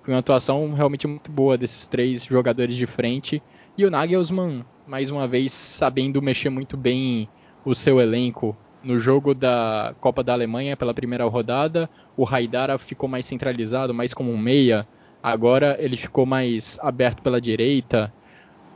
[0.02, 3.42] Foi uma atuação realmente muito boa desses três jogadores de frente.
[3.78, 7.28] E o Nagelsmann, mais uma vez, sabendo mexer muito bem
[7.64, 8.57] o seu elenco.
[8.83, 14.12] No jogo da Copa da Alemanha, pela primeira rodada, o Haidara ficou mais centralizado, mais
[14.12, 14.87] como um meia.
[15.22, 18.12] Agora ele ficou mais aberto pela direita.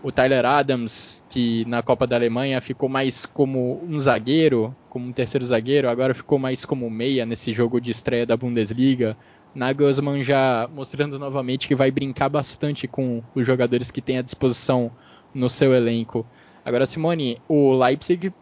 [0.02, 5.12] O Tyler Adams, que na Copa da Alemanha ficou mais como um zagueiro, como um
[5.12, 9.16] terceiro zagueiro, agora ficou mais como meia nesse jogo de estreia da Bundesliga.
[9.54, 14.92] Nagelsmann já mostrando novamente que vai brincar bastante com os jogadores que tem à disposição
[15.34, 16.26] no seu elenco.
[16.64, 18.32] Agora, Simone, o Leipzig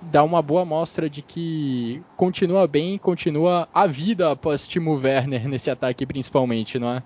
[0.00, 5.70] dá uma boa mostra de que continua bem, continua a vida após Timo Werner nesse
[5.70, 7.02] ataque principalmente, não é?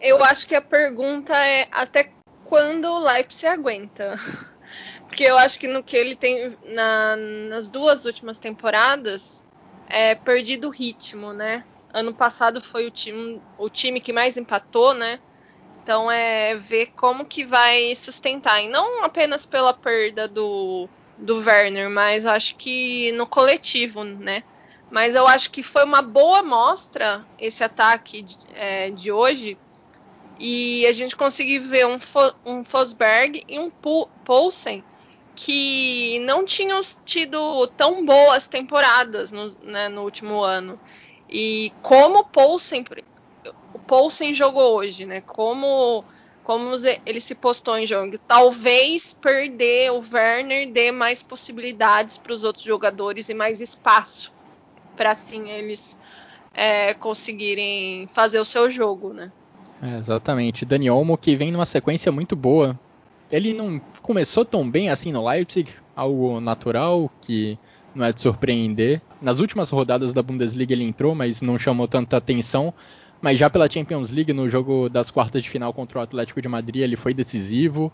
[0.00, 2.10] Eu acho que a pergunta é até
[2.52, 4.14] quando o Leipzig aguenta.
[5.08, 7.16] Porque eu acho que no que ele tem na,
[7.48, 9.46] nas duas últimas temporadas
[9.88, 11.64] é perdido o ritmo, né?
[11.94, 15.18] Ano passado foi o time, o time que mais empatou, né?
[15.82, 18.62] Então é ver como que vai sustentar.
[18.62, 20.86] E não apenas pela perda do
[21.16, 24.42] do Werner, mas acho que no coletivo, né?
[24.90, 29.56] Mas eu acho que foi uma boa mostra esse ataque de, é, de hoje
[30.44, 32.00] e a gente conseguiu ver um,
[32.44, 34.82] um Fosberg e um Poulsen
[35.36, 40.80] que não tinham tido tão boas temporadas no, né, no último ano.
[41.30, 42.84] E como o Poulsen,
[43.72, 45.20] o Poulsen jogou hoje, né?
[45.20, 46.04] Como
[46.42, 46.72] como
[47.06, 48.18] ele se postou em jogo.
[48.18, 54.32] Talvez perder o Werner dê mais possibilidades para os outros jogadores e mais espaço
[54.96, 55.96] para assim eles
[56.52, 59.30] é, conseguirem fazer o seu jogo, né?
[59.82, 60.64] É, exatamente.
[60.64, 62.78] Dani Olmo que vem numa sequência muito boa.
[63.30, 67.58] Ele não começou tão bem assim no Leipzig, algo natural que
[67.92, 69.02] não é de surpreender.
[69.20, 72.72] Nas últimas rodadas da Bundesliga ele entrou, mas não chamou tanta atenção.
[73.20, 76.48] Mas já pela Champions League, no jogo das quartas de final contra o Atlético de
[76.48, 77.92] Madrid, ele foi decisivo.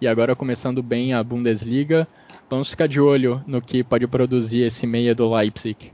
[0.00, 2.06] E agora começando bem a Bundesliga.
[2.48, 5.92] Vamos ficar de olho no que pode produzir esse meia do Leipzig.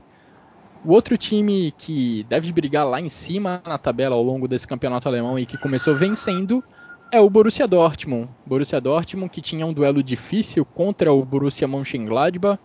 [0.85, 5.07] O outro time que deve brigar lá em cima na tabela ao longo desse campeonato
[5.07, 6.63] alemão e que começou vencendo
[7.11, 8.29] é o Borussia Dortmund.
[8.45, 12.59] Borussia Dortmund que tinha um duelo difícil contra o Borussia Mönchengladbach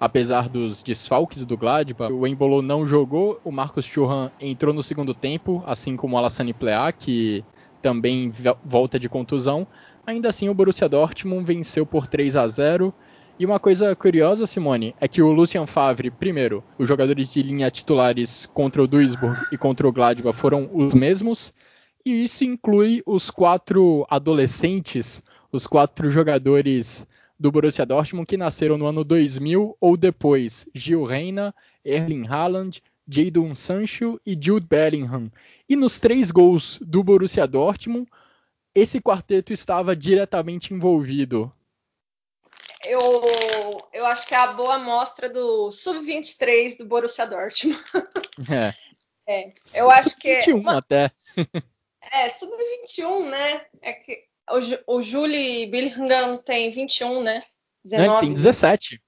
[0.00, 5.12] apesar dos desfalques do Gladbach, o Embolo não jogou, o Marcos Churran entrou no segundo
[5.12, 7.44] tempo, assim como o Alassane Plea, que
[7.82, 8.30] também
[8.62, 9.66] volta de contusão.
[10.06, 12.94] Ainda assim, o Borussia Dortmund venceu por 3 a 0.
[13.38, 17.70] E uma coisa curiosa, Simone, é que o Lucien Favre, primeiro, os jogadores de linha
[17.70, 21.54] titulares contra o Duisburg e contra o Gladbach foram os mesmos,
[22.04, 25.22] e isso inclui os quatro adolescentes,
[25.52, 27.06] os quatro jogadores
[27.38, 33.54] do Borussia Dortmund que nasceram no ano 2000 ou depois: Gil Reina, Erling Haaland, Jadon
[33.54, 35.30] Sancho e Jude Bellingham.
[35.68, 38.08] E nos três gols do Borussia Dortmund,
[38.74, 41.52] esse quarteto estava diretamente envolvido.
[42.84, 43.02] Eu,
[43.92, 47.82] eu acho que é a boa amostra do sub-23 do Borussia Dortmund.
[49.26, 49.40] É.
[49.40, 50.40] é eu acho que.
[50.40, 50.78] Sub-21 uma...
[50.78, 51.10] até.
[52.00, 53.66] É, sub-21, né?
[53.82, 54.24] É que
[54.86, 57.42] o, o Julie Billingham tem 21, né?
[57.84, 58.08] 19.
[58.08, 59.02] Não, ele tem 17.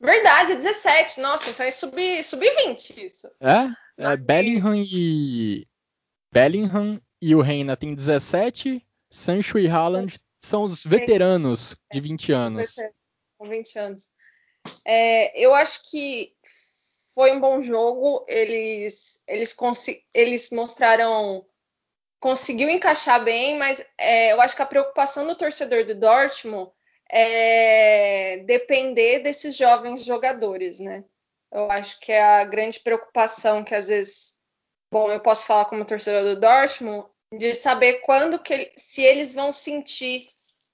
[0.00, 1.20] Verdade, 17.
[1.20, 2.46] Nossa, então é sub-20 sub
[3.04, 3.28] isso.
[3.40, 5.66] É, é Bellingham e.
[6.32, 8.84] Bellingham e o Reina tem 17.
[9.10, 12.74] Sancho e Haaland são os veteranos de 20 anos.
[13.38, 14.08] Com 20 anos.
[14.84, 16.32] É, eu acho que
[17.14, 18.24] foi um bom jogo.
[18.28, 19.56] Eles, eles,
[20.14, 21.44] eles mostraram
[22.20, 26.70] conseguiu encaixar bem, mas é, eu acho que a preocupação do torcedor do Dortmund
[27.10, 31.04] é depender desses jovens jogadores, né?
[31.50, 34.34] Eu acho que é a grande preocupação que às vezes,
[34.92, 39.52] bom, eu posso falar como torcedor do Dortmund, de saber quando que se eles vão
[39.52, 40.26] sentir,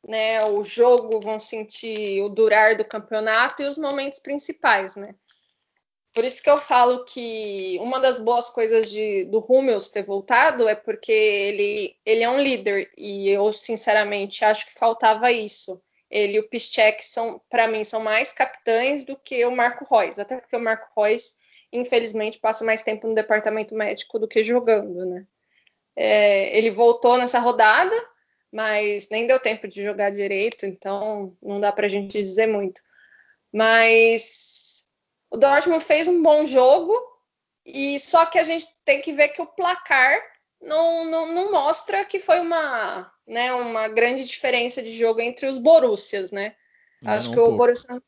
[0.07, 5.15] né, o jogo, vão sentir o durar do campeonato e os momentos principais, né?
[6.15, 10.69] Por isso que eu falo que uma das boas coisas de, do Hummels ter voltado
[10.69, 15.83] é porque ele, ele é um líder e eu sinceramente acho que faltava isso.
[16.09, 20.17] Ele e o Piszczek são, para mim, são mais capitães do que o Marco Reus,
[20.21, 21.35] até porque o Marco Reus,
[21.73, 25.27] infelizmente, passa mais tempo no departamento médico do que jogando, né?
[25.97, 27.95] É, ele voltou nessa rodada,
[28.53, 32.81] mas nem deu tempo de jogar direito, então não dá para a gente dizer muito.
[33.53, 34.85] Mas
[35.31, 36.95] o Dortmund fez um bom jogo,
[37.65, 40.21] e só que a gente tem que ver que o placar
[40.61, 45.59] não, não, não mostra que foi uma, né, uma grande diferença de jogo entre os
[45.59, 46.55] Borussias, né?
[47.05, 48.03] Acho que o Borussia,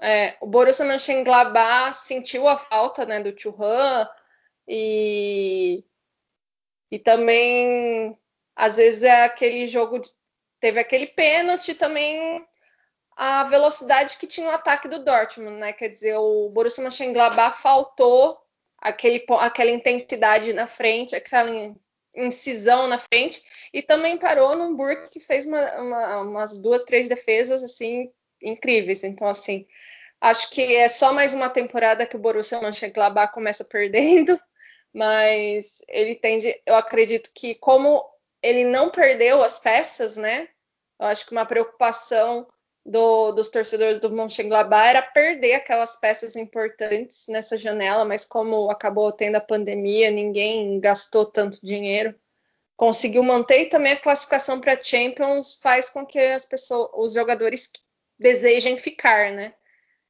[0.00, 4.08] é, o Borussia Mönchengladbach sentiu a falta né, do Churran
[4.66, 5.84] e,
[6.94, 8.16] e também
[8.54, 10.00] às vezes é aquele jogo
[10.60, 12.46] teve aquele pênalti também
[13.16, 15.72] a velocidade que tinha o ataque do Dortmund, né?
[15.72, 18.38] Quer dizer, o Borussia Mönchengladbach faltou
[18.78, 21.50] aquele, aquela intensidade na frente, aquela
[22.14, 27.08] incisão na frente, e também parou num Burke que fez uma, uma, umas duas, três
[27.08, 28.10] defesas assim
[28.42, 29.02] incríveis.
[29.02, 29.66] Então, assim,
[30.20, 34.38] acho que é só mais uma temporada que o Borussia Mönchengladbach começa perdendo,
[34.94, 38.04] mas ele tende, eu acredito que como
[38.42, 40.48] ele não perdeu as peças, né?
[41.00, 42.46] Eu acho que uma preocupação
[42.84, 49.10] do, dos torcedores do Mönchengladbach era perder aquelas peças importantes nessa janela, mas como acabou
[49.10, 52.14] tendo a pandemia, ninguém gastou tanto dinheiro,
[52.76, 57.70] conseguiu manter e também a classificação para Champions faz com que as pessoas, os jogadores
[58.18, 59.54] desejem ficar, né?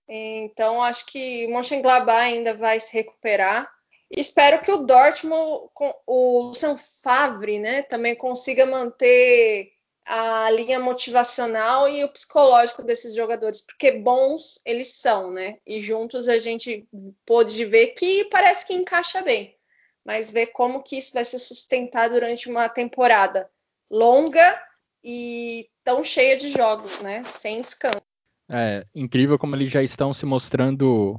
[0.09, 3.73] Então acho que Mönchengladbach ainda vai se recuperar.
[4.16, 5.70] Espero que o Dortmund,
[6.07, 9.72] o Lucien Favre, né, também consiga manter
[10.07, 15.57] a linha motivacional e o psicológico desses jogadores, porque bons eles são, né?
[15.66, 16.87] E juntos a gente
[17.24, 19.57] pôde ver que parece que encaixa bem,
[20.05, 23.50] mas ver como que isso vai se sustentar durante uma temporada
[23.90, 24.62] longa
[25.03, 27.24] e tão cheia de jogos, né?
[27.24, 28.03] Sem descanso.
[28.48, 31.18] É incrível como eles já estão se mostrando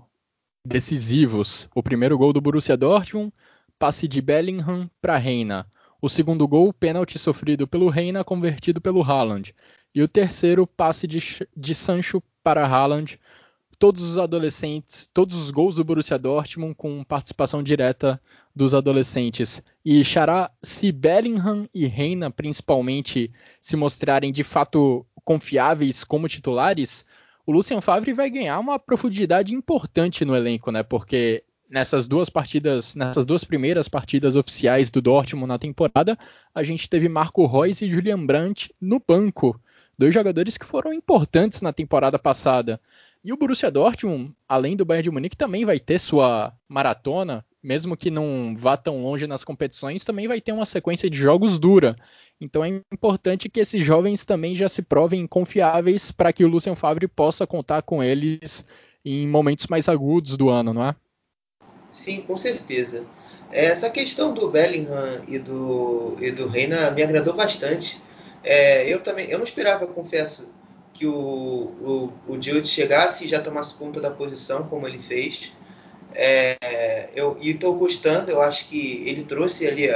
[0.66, 1.70] decisivos.
[1.76, 3.32] O primeiro gol do Borussia Dortmund,
[3.78, 5.68] passe de Bellingham para Reina.
[6.02, 9.54] O segundo gol, pênalti sofrido pelo Reina, convertido pelo Haaland.
[9.94, 11.20] E o terceiro, passe de,
[11.56, 13.20] de Sancho para Haaland.
[13.78, 18.20] Todos os adolescentes, todos os gols do Borussia Dortmund com participação direta
[18.56, 19.62] dos adolescentes.
[19.84, 27.06] E Xará, se Bellingham e Reina principalmente se mostrarem de fato confiáveis como titulares,
[27.46, 30.84] o Lucien Favre vai ganhar uma profundidade importante no elenco, né?
[30.84, 36.18] Porque nessas duas partidas, nessas duas primeiras partidas oficiais do Dortmund na temporada,
[36.54, 39.60] a gente teve Marco Reus e Julian Brandt no banco,
[39.98, 42.80] dois jogadores que foram importantes na temporada passada.
[43.26, 47.98] E o Borussia Dortmund, além do Bayern de Munique, também vai ter sua maratona, mesmo
[47.98, 51.96] que não vá tão longe nas competições, também vai ter uma sequência de jogos dura.
[52.40, 56.76] Então é importante que esses jovens também já se provem confiáveis para que o Lucien
[56.76, 58.64] Favre possa contar com eles
[59.04, 60.96] em momentos mais agudos do ano, não é?
[61.90, 63.06] Sim, com certeza.
[63.52, 68.00] Essa questão do Bellingham e do, e do Reina me agradou bastante.
[68.44, 70.48] É, eu também, eu não esperava, confesso,
[70.96, 75.52] que o, o, o Jude chegasse e já tomasse conta da posição como ele fez.
[76.14, 79.90] É, eu estou gostando, eu acho que ele trouxe ali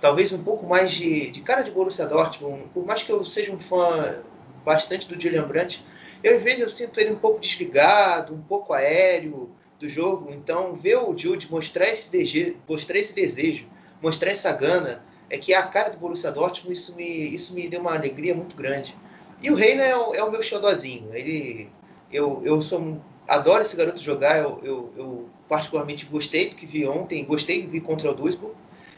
[0.00, 2.70] talvez um pouco mais de, de cara de Borussia Dortmund.
[2.72, 4.16] Por mais que eu seja um fã
[4.64, 5.84] bastante do Julian Brandt,
[6.24, 10.32] eu às vezes eu sinto ele um pouco desligado, um pouco aéreo do jogo.
[10.32, 13.66] Então, ver o Jude mostrar esse, desejo, mostrar esse desejo,
[14.02, 17.68] mostrar essa gana, é que é a cara do Borussia Dortmund, isso me, isso me
[17.68, 18.96] deu uma alegria muito grande.
[19.42, 21.14] E o Reina é o, é o meu xodozinho.
[21.14, 21.70] Ele,
[22.12, 24.38] eu, eu sou, adoro esse garoto jogar.
[24.38, 28.14] Eu, eu, eu, particularmente gostei do que vi ontem, gostei do que vi contra o
[28.14, 28.54] Duisburg.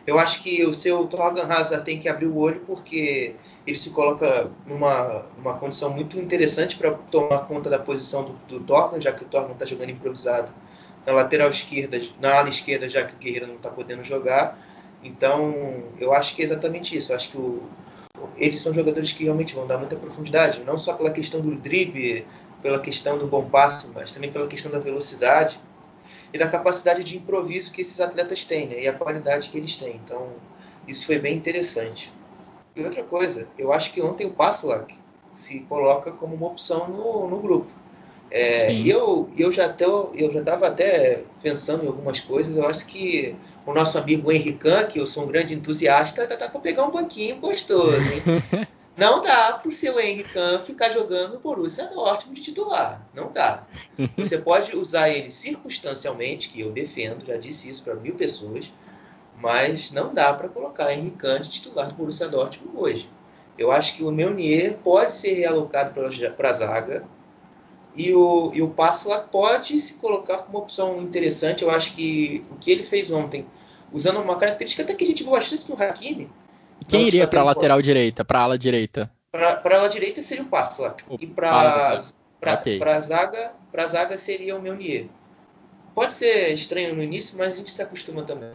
[0.07, 3.35] Eu acho que o seu Torgan Hazard tem que abrir o olho porque
[3.66, 8.61] ele se coloca numa, numa condição muito interessante para tomar conta da posição do, do
[8.61, 10.53] Torgan, já que o Torgan está jogando improvisado
[11.07, 14.59] na lateral esquerda, na ala esquerda, já que o Guerreiro não está podendo jogar.
[15.03, 17.12] Então, eu acho que é exatamente isso.
[17.12, 17.62] Eu acho que o,
[18.37, 22.27] eles são jogadores que realmente vão dar muita profundidade, não só pela questão do drible,
[22.62, 25.59] pela questão do bom passe, mas também pela questão da velocidade
[26.33, 28.83] e da capacidade de improviso que esses atletas têm, né?
[28.83, 30.01] E a qualidade que eles têm.
[30.05, 30.29] Então,
[30.87, 32.12] isso foi bem interessante.
[32.77, 34.95] E outra coisa, eu acho que ontem o Passlack
[35.35, 37.80] se coloca como uma opção no, no grupo.
[38.31, 39.75] É, eu, eu já
[40.14, 42.57] eu já estava até pensando em algumas coisas.
[42.57, 43.35] Eu acho que
[43.66, 46.90] o nosso amigo Henrican, que eu sou um grande entusiasta, dá, dá para pegar um
[46.90, 47.93] banquinho gostoso.
[48.97, 53.01] Não dá para o seu Henrican ficar jogando Borussia Dortmund de titular.
[53.14, 53.64] Não dá.
[54.16, 58.71] Você pode usar ele circunstancialmente, que eu defendo, já disse isso para mil pessoas,
[59.38, 63.09] mas não dá para colocar Henrican de titular do Borussia Dortmund hoje.
[63.57, 65.95] Eu acho que o Meunier pode ser realocado
[66.37, 67.05] para a zaga
[67.94, 71.62] e o, e o Passla pode se colocar como uma opção interessante.
[71.62, 73.46] Eu acho que o que ele fez ontem,
[73.92, 76.31] usando uma característica até que a gente viu bastante no Hakimi.
[76.88, 79.11] Quem iria para a lateral direita, para a ala direita?
[79.33, 80.96] Para a ala direita seria o Passla.
[81.18, 81.98] E para
[82.61, 82.81] okay.
[82.83, 83.53] a zaga,
[83.88, 85.07] zaga seria o Meunier.
[85.94, 88.53] Pode ser estranho no início, mas a gente se acostuma também.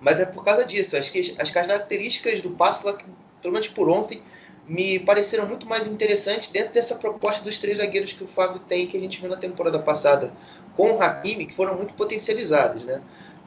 [0.00, 0.96] Mas é por causa disso.
[0.96, 2.96] Acho que as características do Passla,
[3.42, 4.22] pelo menos por ontem,
[4.68, 8.86] me pareceram muito mais interessantes dentro dessa proposta dos três zagueiros que o Fábio tem,
[8.86, 10.32] que a gente viu na temporada passada
[10.76, 12.84] com o Hakimi, que foram muito potencializados.
[12.84, 13.00] Né?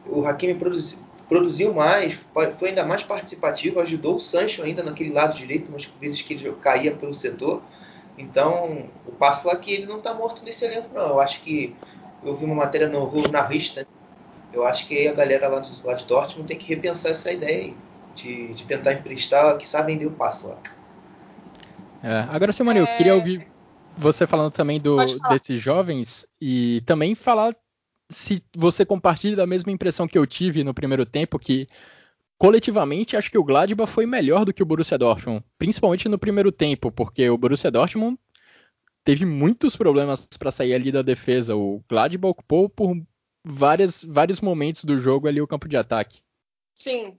[0.06, 2.20] O Hakimi produzi, produziu mais,
[2.58, 6.52] foi ainda mais participativo, ajudou o Sancho ainda naquele lado direito, umas vezes que ele
[6.62, 7.62] caía pelo setor.
[8.18, 11.10] Então, o passo lá que ele não está morto nesse elenco, não.
[11.10, 11.76] Eu acho que
[12.24, 13.88] eu vi uma matéria no na Rista,
[14.52, 17.58] eu acho que a galera lá, do, lá de Dortmund tem que repensar essa ideia
[17.58, 17.78] aí,
[18.16, 20.58] de, de tentar emprestar, que sabe vender o passo lá.
[22.04, 22.82] É, agora, Simone, é...
[22.82, 23.46] eu queria ouvir
[23.98, 24.96] você falando também do,
[25.30, 27.56] desses jovens e também falar
[28.10, 31.68] se você compartilha da mesma impressão que eu tive no primeiro tempo, que
[32.38, 36.52] coletivamente acho que o Gladbach foi melhor do que o Borussia Dortmund, principalmente no primeiro
[36.52, 38.18] tempo, porque o Borussia Dortmund
[39.04, 41.56] teve muitos problemas para sair ali da defesa.
[41.56, 42.96] O Gladbach ocupou por
[43.44, 46.22] várias, vários momentos do jogo ali o campo de ataque.
[46.74, 47.18] Sim,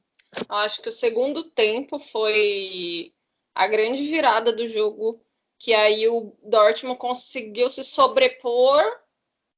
[0.49, 3.13] acho que o segundo tempo foi
[3.61, 5.21] a grande virada do jogo,
[5.59, 8.83] que aí o Dortmund conseguiu se sobrepor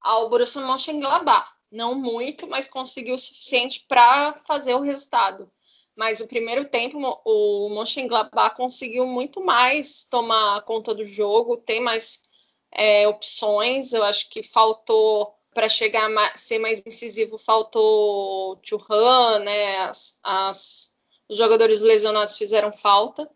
[0.00, 1.48] ao Borussia Mönchengladbach.
[1.70, 5.48] Não muito, mas conseguiu o suficiente para fazer o resultado.
[5.94, 12.22] Mas o primeiro tempo o Mönchengladbach conseguiu muito mais tomar conta do jogo, tem mais
[12.72, 13.92] é, opções.
[13.92, 19.78] Eu acho que faltou para chegar a ser mais incisivo, faltou Churran, né?
[19.82, 20.96] As, as,
[21.28, 23.30] os jogadores lesionados fizeram falta.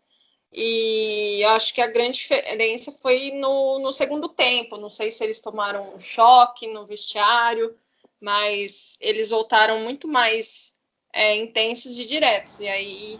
[0.51, 4.77] E acho que a grande diferença foi no, no, segundo tempo.
[4.77, 7.75] Não sei se eles tomaram um choque no vestiário,
[8.19, 10.73] mas eles voltaram muito mais
[11.13, 12.59] é, intensos e diretos.
[12.59, 13.19] E aí,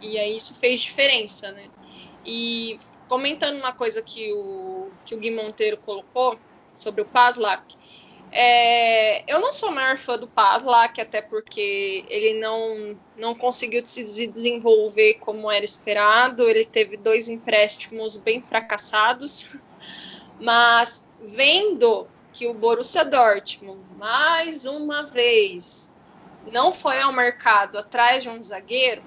[0.00, 1.68] e aí isso fez diferença, né?
[2.24, 2.76] E
[3.08, 6.38] comentando uma coisa que o, que o Gui Monteiro colocou
[6.74, 7.74] sobre o Paslak,
[8.30, 14.26] é, eu não sou maior fã do Paslak, até porque ele não, não conseguiu se
[14.26, 16.48] desenvolver como era esperado.
[16.48, 19.56] Ele teve dois empréstimos bem fracassados.
[20.38, 25.92] Mas vendo que o Borussia Dortmund, mais uma vez,
[26.52, 29.02] não foi ao mercado atrás de um zagueiro,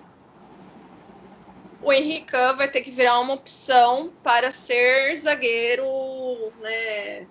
[1.81, 5.83] o Henrique vai ter que virar uma opção para ser zagueiro
[6.59, 7.25] né,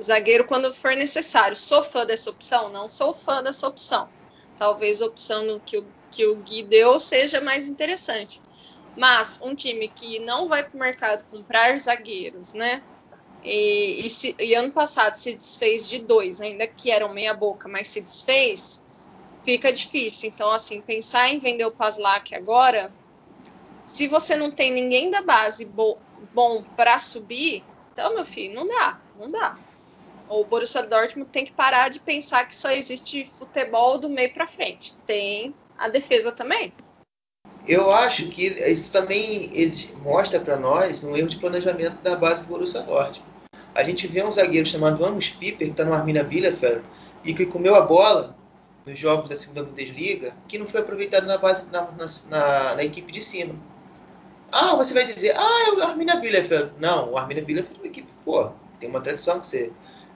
[0.00, 1.56] zagueiro quando for necessário.
[1.56, 2.68] Sou fã dessa opção?
[2.70, 4.08] Não sou fã dessa opção.
[4.56, 8.40] Talvez a opção que o, que o Gui deu seja mais interessante.
[8.96, 12.82] Mas um time que não vai para o mercado comprar zagueiros, né?
[13.42, 17.68] E, e, se, e, ano passado se desfez de dois, ainda que eram meia boca,
[17.68, 18.84] mas se desfez,
[19.42, 20.28] fica difícil.
[20.28, 22.92] Então, assim, pensar em vender o Paslak agora,
[23.84, 25.98] se você não tem ninguém da base bo,
[26.32, 29.58] bom para subir, então, meu filho, não dá, não dá
[30.28, 34.46] o Borussia Dortmund tem que parar de pensar que só existe futebol do meio para
[34.46, 34.94] frente.
[35.06, 36.72] Tem a defesa também.
[37.66, 39.52] Eu acho que isso também
[40.02, 43.22] mostra para nós um erro de planejamento da base do Borussia Dortmund.
[43.74, 46.82] a gente vê um zagueiro chamado Amos Piper, que está no Arminia Bielefeld,
[47.24, 48.36] e que comeu a bola
[48.84, 53.12] nos jogos da segunda Bundesliga, que não foi aproveitado na, base, na, na, na equipe
[53.12, 53.54] de cima.
[54.50, 56.72] Ah, você vai dizer, ah, é o Arminia Bielefeld.
[56.78, 59.72] Não, o Arminia Bielefeld é uma equipe, pô, tem uma tradição que você,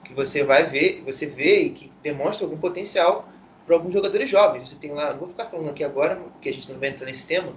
[0.07, 3.27] que você vai ver, você vê e que demonstra algum potencial
[3.65, 4.69] para alguns jogadores jovens.
[4.69, 7.05] Você tem lá, não vou ficar falando aqui agora, porque a gente não vai entrar
[7.05, 7.53] nesse tema,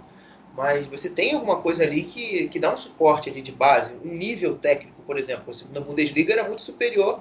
[0.57, 4.09] mas você tem alguma coisa ali que, que dá um suporte ali de base, um
[4.09, 5.51] nível técnico, por exemplo.
[5.51, 7.21] A segunda Bundesliga era muito superior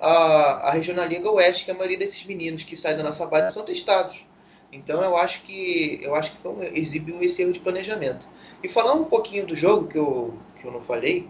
[0.00, 3.52] à, à Regional Liga Oeste, que a maioria desses meninos que saem da nossa base
[3.52, 4.24] são testados.
[4.72, 8.28] Então eu acho que eu acho que foi um, exibiu esse erro de planejamento.
[8.62, 11.28] E falando um pouquinho do jogo que eu, que eu não falei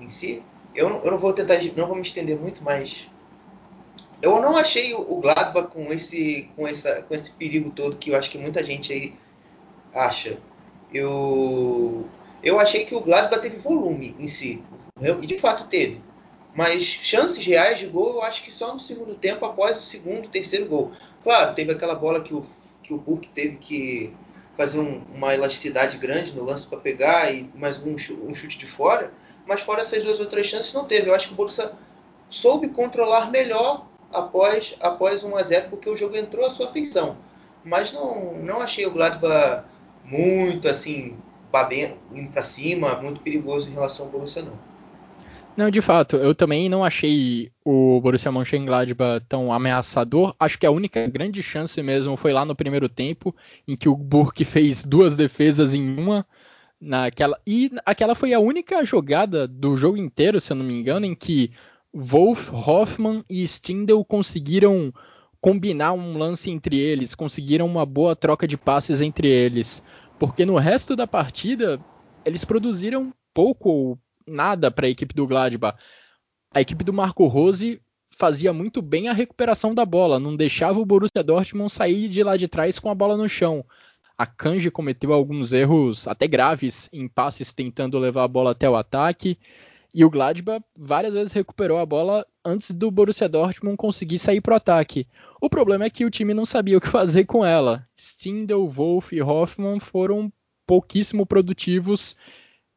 [0.00, 0.42] em si,
[0.78, 3.08] eu, eu não vou tentar, não vou me estender muito, mas
[4.22, 8.16] eu não achei o Gladbach com esse, com, essa, com esse perigo todo que eu
[8.16, 9.14] acho que muita gente aí
[9.94, 10.38] acha.
[10.94, 12.06] Eu,
[12.42, 14.62] eu achei que o Gladbach teve volume em si,
[15.00, 16.00] e de fato teve.
[16.54, 20.28] Mas chances reais de gol, eu acho que só no segundo tempo, após o segundo,
[20.28, 20.92] terceiro gol.
[21.22, 22.44] Claro, teve aquela bola que o,
[22.82, 24.12] que o Burke teve que
[24.56, 28.66] fazer um, uma elasticidade grande no lance para pegar e mais um, um, chute de
[28.66, 29.12] fora.
[29.48, 31.08] Mas fora essas duas outras chances, não teve.
[31.08, 31.72] Eu acho que o Borussia
[32.28, 37.16] soube controlar melhor após, após 1 a 0 porque o jogo entrou à sua feição.
[37.64, 39.64] Mas não, não achei o Gladbach
[40.04, 41.16] muito assim,
[41.50, 44.68] babendo, indo para cima, muito perigoso em relação ao Borussia, não.
[45.56, 50.34] Não, de fato, eu também não achei o Borussia Mönchengladbach tão ameaçador.
[50.38, 53.34] Acho que a única grande chance mesmo foi lá no primeiro tempo,
[53.66, 56.24] em que o Burke fez duas defesas em uma.
[56.80, 61.06] Naquela, e aquela foi a única jogada do jogo inteiro, se eu não me engano,
[61.06, 61.50] em que
[61.92, 64.92] Wolf, Hoffman e Stindl conseguiram
[65.40, 69.82] combinar um lance entre eles, conseguiram uma boa troca de passes entre eles.
[70.18, 71.80] Porque no resto da partida,
[72.24, 75.78] eles produziram pouco ou nada para a equipe do Gladbach.
[76.52, 80.86] A equipe do Marco Rose fazia muito bem a recuperação da bola, não deixava o
[80.86, 83.64] Borussia Dortmund sair de lá de trás com a bola no chão.
[84.18, 88.74] A Kanji cometeu alguns erros até graves em passes tentando levar a bola até o
[88.74, 89.38] ataque.
[89.94, 94.54] E o Gladbach várias vezes recuperou a bola antes do Borussia Dortmund conseguir sair para
[94.54, 95.06] o ataque.
[95.40, 97.86] O problema é que o time não sabia o que fazer com ela.
[97.96, 100.32] Stindl, Wolf e Hoffmann foram
[100.66, 102.16] pouquíssimo produtivos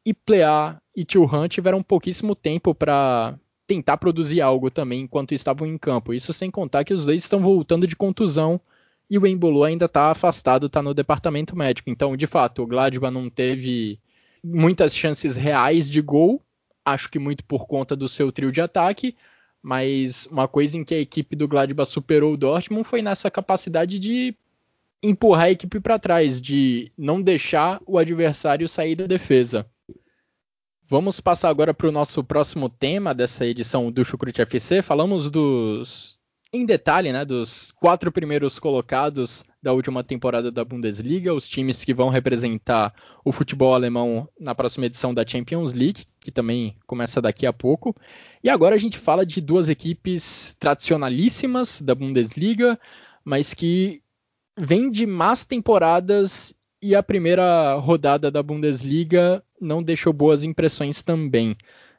[0.06, 3.36] e Plea e Churran tiveram pouquíssimo tempo para
[3.66, 6.14] tentar produzir algo também enquanto estavam em campo.
[6.14, 8.60] Isso sem contar que os dois estão voltando de contusão
[9.12, 11.90] e o Embolo ainda está afastado, está no departamento médico.
[11.90, 14.00] Então, de fato, o Gladbach não teve
[14.42, 16.40] muitas chances reais de gol,
[16.82, 19.14] acho que muito por conta do seu trio de ataque,
[19.62, 23.98] mas uma coisa em que a equipe do Gladbach superou o Dortmund foi nessa capacidade
[23.98, 24.34] de
[25.02, 29.66] empurrar a equipe para trás, de não deixar o adversário sair da defesa.
[30.88, 34.80] Vamos passar agora para o nosso próximo tema dessa edição do Chucrute FC.
[34.80, 36.18] Falamos dos,
[36.52, 41.94] em detalhe, né, dos quatro primeiros colocados da última temporada da Bundesliga, os times que
[41.94, 42.92] vão representar
[43.24, 47.96] o futebol alemão na próxima edição da Champions League, que também começa daqui a pouco.
[48.44, 52.78] E agora a gente fala de duas equipes tradicionalíssimas da Bundesliga,
[53.24, 54.02] mas que
[54.58, 61.56] vêm de más temporadas e a primeira rodada da Bundesliga não deixou boas impressões também.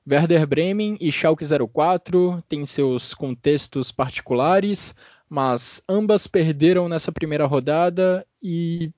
[0.07, 4.93] Werder Bremen e Schalke 04 têm seus contextos particulares,
[5.29, 8.91] mas ambas perderam nessa primeira rodada e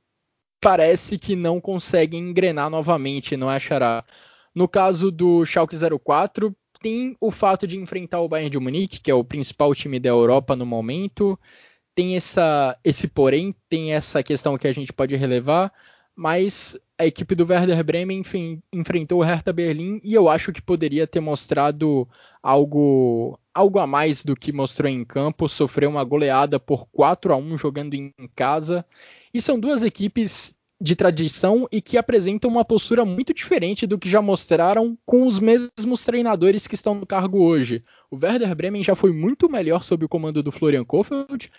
[0.60, 4.04] parece que não conseguem engrenar novamente, não é, Xará?
[4.54, 9.12] No caso do Schalke 04, tem o fato de enfrentar o Bayern de Munique, que
[9.12, 11.40] é o principal time da Europa no momento,
[11.94, 15.72] tem essa, esse porém, tem essa questão que a gente pode relevar,
[16.16, 20.62] mas a equipe do Werder Bremen enfim, enfrentou o Hertha Berlim e eu acho que
[20.62, 22.08] poderia ter mostrado
[22.42, 27.38] algo algo a mais do que mostrou em campo, sofreu uma goleada por 4 a
[27.38, 28.86] 1 jogando em casa.
[29.34, 34.10] E são duas equipes de tradição e que apresentam uma postura muito diferente do que
[34.10, 37.84] já mostraram com os mesmos treinadores que estão no cargo hoje.
[38.12, 41.50] O Werder Bremen já foi muito melhor sob o comando do Florian Kohfeldt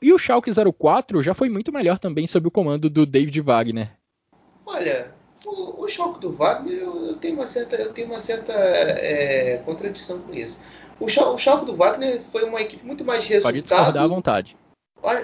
[0.00, 3.90] e o Schalke 04 já foi muito melhor também sob o comando do David Wagner.
[4.64, 5.12] Olha,
[5.44, 9.58] o, o Schalke do Wagner eu, eu, tenho uma certa, eu tenho uma certa é,
[9.64, 10.60] contradição com isso.
[10.98, 13.52] O, o Schalke do Wagner foi uma equipe muito mais resultado.
[13.52, 14.56] Pode discordar à vontade.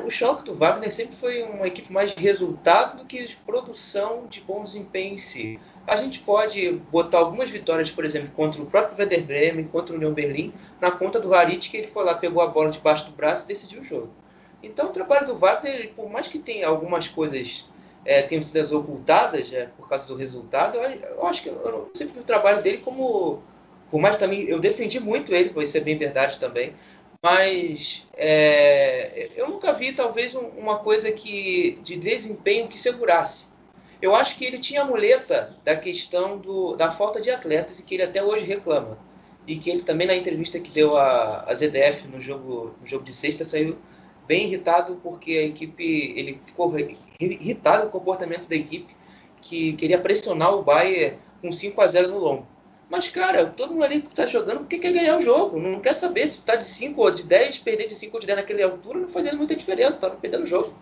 [0.04, 4.26] O Schalke do Wagner sempre foi uma equipe mais de resultado do que de produção
[4.26, 5.58] de bom desempenho em si.
[5.86, 9.96] A gente pode botar algumas vitórias, por exemplo, contra o próprio Werder Bremen, contra o
[9.96, 13.12] União Berlim, na conta do Harit, que ele foi lá, pegou a bola debaixo do
[13.12, 14.10] braço e decidiu o jogo.
[14.62, 17.66] Então, o trabalho do Wagner, por mais que tenha algumas coisas
[18.04, 22.14] é, tenham sido ocultadas é, por causa do resultado, eu, eu acho que eu sempre
[22.14, 23.42] vi o trabalho dele como
[23.90, 26.74] Por mais também, eu defendi muito ele, isso é bem verdade também.
[27.22, 33.46] Mas é, eu nunca vi, talvez, um, uma coisa que de desempenho que segurasse.
[34.00, 37.82] Eu acho que ele tinha a muleta da questão do, da falta de atletas e
[37.82, 38.98] que ele até hoje reclama.
[39.46, 43.12] E que ele também, na entrevista que deu a ZDF no jogo, no jogo de
[43.12, 43.76] sexta, saiu
[44.26, 46.72] bem irritado porque a equipe, ele ficou
[47.20, 48.96] irritado com o comportamento da equipe,
[49.42, 52.46] que queria pressionar o Bayern com 5 a 0 no longo.
[52.90, 55.60] Mas, cara, todo mundo ali que tá jogando porque quer ganhar o jogo.
[55.60, 58.26] Não quer saber se tá de 5 ou de 10, perder de 5 ou de
[58.26, 60.74] 10 naquela altura não fazendo muita diferença, tava perdendo o jogo.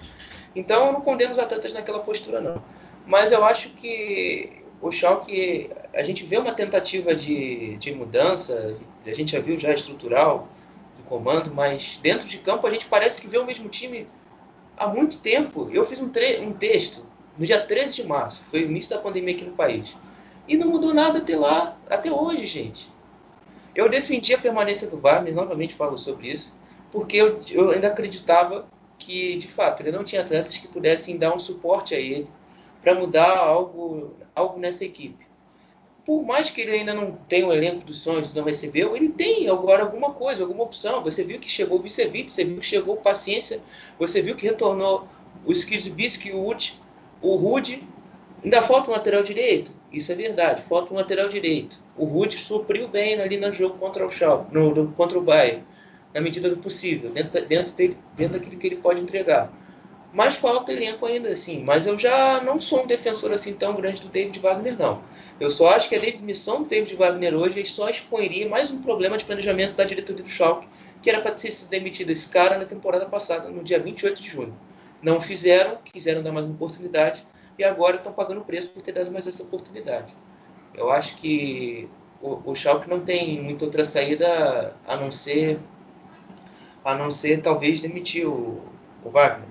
[0.56, 2.62] Então eu não condeno os atletas naquela postura, não.
[3.06, 9.12] Mas eu acho que o Schalke, a gente vê uma tentativa de, de mudança, a
[9.12, 10.48] gente já viu já estrutural
[10.96, 14.06] do comando, mas dentro de campo a gente parece que vê o mesmo time
[14.78, 15.68] há muito tempo.
[15.70, 17.04] Eu fiz um, um texto
[17.36, 19.94] no dia 13 de março, foi o início da pandemia aqui no país
[20.48, 22.90] e não mudou nada até lá, até hoje, gente.
[23.74, 26.58] Eu defendi a permanência do Wagner, novamente falo sobre isso,
[26.90, 28.66] porque eu, eu ainda acreditava
[28.98, 32.28] que, de fato, ele não tinha atletas que pudessem dar um suporte a ele
[32.82, 35.26] para mudar algo, algo nessa equipe.
[36.04, 39.10] Por mais que ele ainda não tenha o um elenco dos sonhos, não recebeu, ele
[39.10, 41.02] tem agora alguma coisa, alguma opção.
[41.04, 43.60] Você viu que chegou o Vicevic, você viu que chegou Paciência,
[43.98, 45.06] você viu que retornou
[45.44, 46.72] o Skizbisk, o Uth,
[47.20, 47.86] o Rude.
[48.42, 49.77] Ainda falta um lateral direito?
[49.92, 50.62] Isso é verdade.
[50.68, 51.78] Falta um lateral direito.
[51.96, 55.64] O Rude supriu bem ali no jogo contra o Schalke, no, no, contra o Bayern,
[56.14, 59.50] na medida do possível, dentro, dentro, dele, dentro daquilo que ele pode entregar.
[60.12, 61.62] Mas falta elenco ainda assim.
[61.62, 65.02] Mas eu já não sou um defensor assim tão grande do David Wagner, não.
[65.40, 69.16] Eu só acho que a demissão do David Wagner hoje só exponeria mais um problema
[69.16, 70.68] de planejamento da diretoria do Schalke,
[71.00, 74.28] que era para ter sido demitido esse cara na temporada passada, no dia 28 de
[74.28, 74.54] junho.
[75.00, 77.24] Não fizeram, quiseram dar mais uma oportunidade
[77.58, 80.14] e agora estão pagando preço por ter dado mais essa oportunidade.
[80.74, 81.88] Eu acho que
[82.22, 85.58] o, o Schalke não tem muita outra saída a não ser
[86.84, 88.62] a não ser talvez demitir o,
[89.04, 89.48] o Wagner.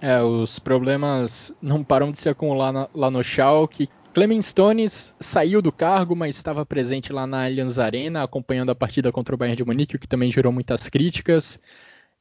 [0.00, 3.88] É, os problemas não param de se acumular na, lá no Schalke.
[4.12, 9.12] Clemens Stones saiu do cargo, mas estava presente lá na Allianz Arena, acompanhando a partida
[9.12, 11.60] contra o Bayern de Munique, o que também gerou muitas críticas.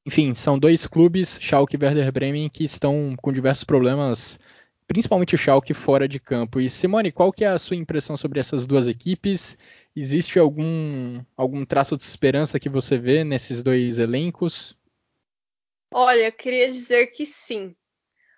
[0.05, 4.39] Enfim, são dois clubes, Schalke e Werder Bremen, que estão com diversos problemas
[4.89, 6.59] principalmente o Schalke fora de campo.
[6.59, 9.55] E Simone, qual que é a sua impressão sobre essas duas equipes?
[9.95, 14.75] Existe algum, algum traço de esperança que você vê nesses dois elencos?
[15.93, 17.75] Olha, eu queria dizer que sim,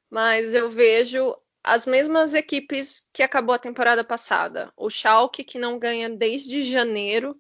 [0.10, 4.74] mas eu vejo as mesmas equipes que acabou a temporada passada.
[4.76, 7.40] O Schalke, que não ganha desde janeiro,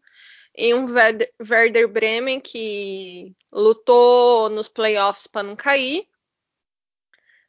[0.57, 6.07] e um Werder Bremen que lutou nos playoffs para não cair,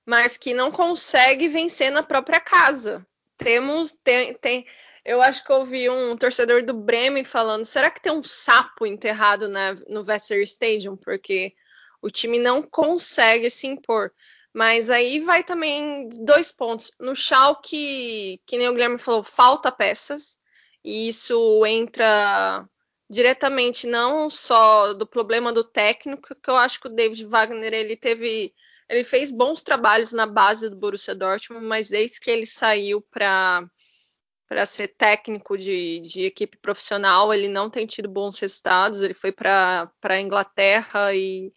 [0.06, 3.06] mas que não consegue vencer na própria casa.
[3.36, 4.66] Temos, tem, tem,
[5.04, 9.48] eu acho que ouvi um torcedor do Bremen falando: será que tem um sapo enterrado
[9.48, 10.96] na, no Vesser Stadium?
[10.96, 11.54] Porque
[12.00, 14.12] o time não consegue se impor.
[14.54, 16.90] Mas aí vai também dois pontos.
[17.00, 20.36] No Schalke, que nem o Guilherme falou, falta peças.
[20.84, 22.68] E isso entra
[23.08, 27.96] diretamente não só do problema do técnico, que eu acho que o David Wagner ele
[27.96, 28.54] teve
[28.92, 33.66] ele fez bons trabalhos na base do Borussia Dortmund, mas desde que ele saiu para
[34.48, 39.00] para ser técnico de, de, equipe profissional, ele não tem tido bons resultados.
[39.00, 41.50] Ele foi para a Inglaterra e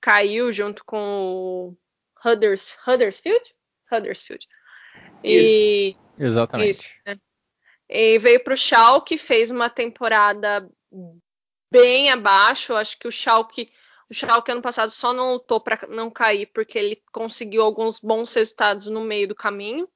[0.00, 1.76] caiu junto com o
[2.24, 3.42] Hudders, Huddersfield?
[3.90, 4.46] Huddersfield.
[5.24, 5.98] E, isso.
[6.20, 6.70] Exatamente.
[6.70, 7.18] Isso, né?
[7.88, 10.70] E veio para o Schalke, fez uma temporada
[11.72, 12.76] bem abaixo.
[12.76, 13.72] Acho que o Schalke
[14.10, 18.34] o Schalke ano passado só não lutou para não cair porque ele conseguiu alguns bons
[18.34, 19.88] resultados no meio do caminho.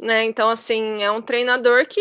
[0.00, 0.24] Né?
[0.24, 2.00] Então, assim, é um treinador que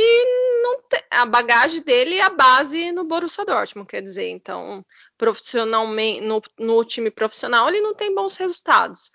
[0.61, 4.85] não tem, a bagagem dele é a base no Borussia Dortmund, quer dizer, então,
[5.17, 9.11] profissionalmente, no, no time profissional, ele não tem bons resultados.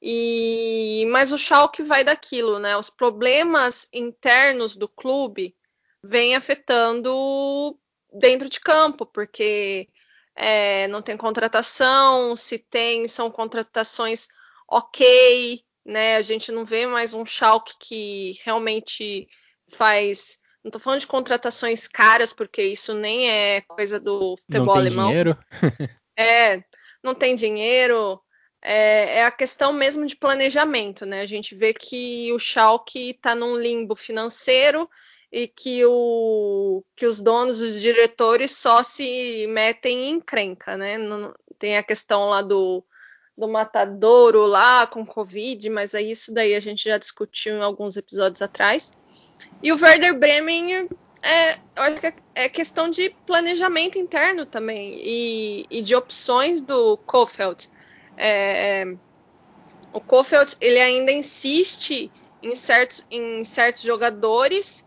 [0.00, 2.76] E, mas o Schalke vai daquilo, né?
[2.76, 5.54] Os problemas internos do clube
[6.02, 7.78] vêm afetando
[8.12, 9.88] dentro de campo, porque
[10.34, 14.26] é, não tem contratação, se tem, são contratações
[14.68, 16.16] ok, né?
[16.16, 19.28] A gente não vê mais um Schalke que realmente
[19.70, 20.38] faz.
[20.64, 24.80] Não estou falando de contratações caras, porque isso nem é coisa do futebol não tem
[24.80, 25.08] alemão.
[25.08, 25.38] Dinheiro.
[26.16, 26.62] é,
[27.02, 28.20] não tem dinheiro.
[28.64, 31.20] É, é, a questão mesmo de planejamento, né?
[31.20, 34.88] A gente vê que o Schalke está num limbo financeiro
[35.32, 40.98] e que, o, que os donos, os diretores só se metem em encrenca, né?
[40.98, 42.84] Não, tem a questão lá do,
[43.36, 47.96] do matadouro lá com Covid, mas é isso daí a gente já discutiu em alguns
[47.96, 48.92] episódios atrás.
[49.62, 50.86] E o Werder Bremen
[51.22, 51.58] é, é,
[52.34, 57.70] é questão de planejamento interno também e, e de opções do Kofeld.
[58.18, 58.84] É,
[59.94, 62.12] o Kofeld ele ainda insiste
[62.42, 64.84] em certos, em certos jogadores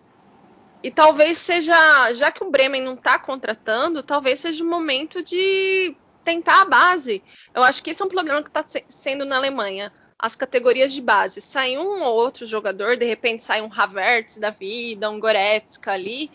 [0.85, 5.95] e talvez seja, já que o Bremen não está contratando, talvez seja o momento de
[6.23, 7.23] tentar a base.
[7.55, 9.91] Eu acho que esse é um problema que está sendo na Alemanha.
[10.19, 14.51] As categorias de base, sai um ou outro jogador, de repente sai um Havertz da
[14.51, 16.29] vida, um Goretzka ali,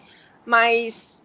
[0.44, 1.22] mas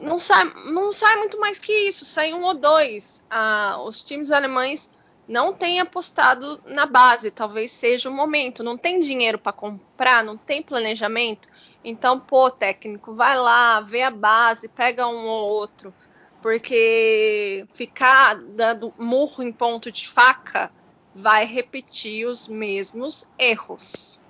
[0.00, 3.24] não sai, não sai muito mais que isso, sai um ou dois.
[3.30, 4.90] Ah, os times alemães
[5.28, 8.64] não têm apostado na base, talvez seja o momento.
[8.64, 11.48] Não tem dinheiro para comprar, não tem planejamento.
[11.88, 15.94] Então, pô, técnico, vai lá, vê a base, pega um ou outro.
[16.42, 20.70] Porque ficar dando murro em ponto de faca
[21.14, 24.20] vai repetir os mesmos erros.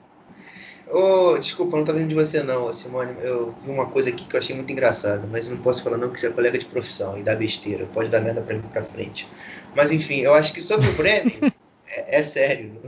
[0.87, 3.17] Oh, desculpa, não tô vendo de você não, Simone.
[3.21, 5.99] Eu vi uma coisa aqui que eu achei muito engraçada, mas eu não posso falar
[5.99, 8.63] não que você é colega de profissão e dá besteira, pode dar merda pra mim
[8.69, 9.29] pra frente.
[9.75, 11.41] Mas enfim, eu acho que sobre o Bremen,
[11.91, 12.81] é, é, sério.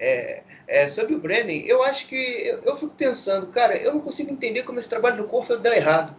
[0.00, 4.00] É, é, sobre o Bremen, eu acho que eu, eu, fico pensando, cara, eu não
[4.00, 6.16] consigo entender como esse trabalho do Corpo deu errado.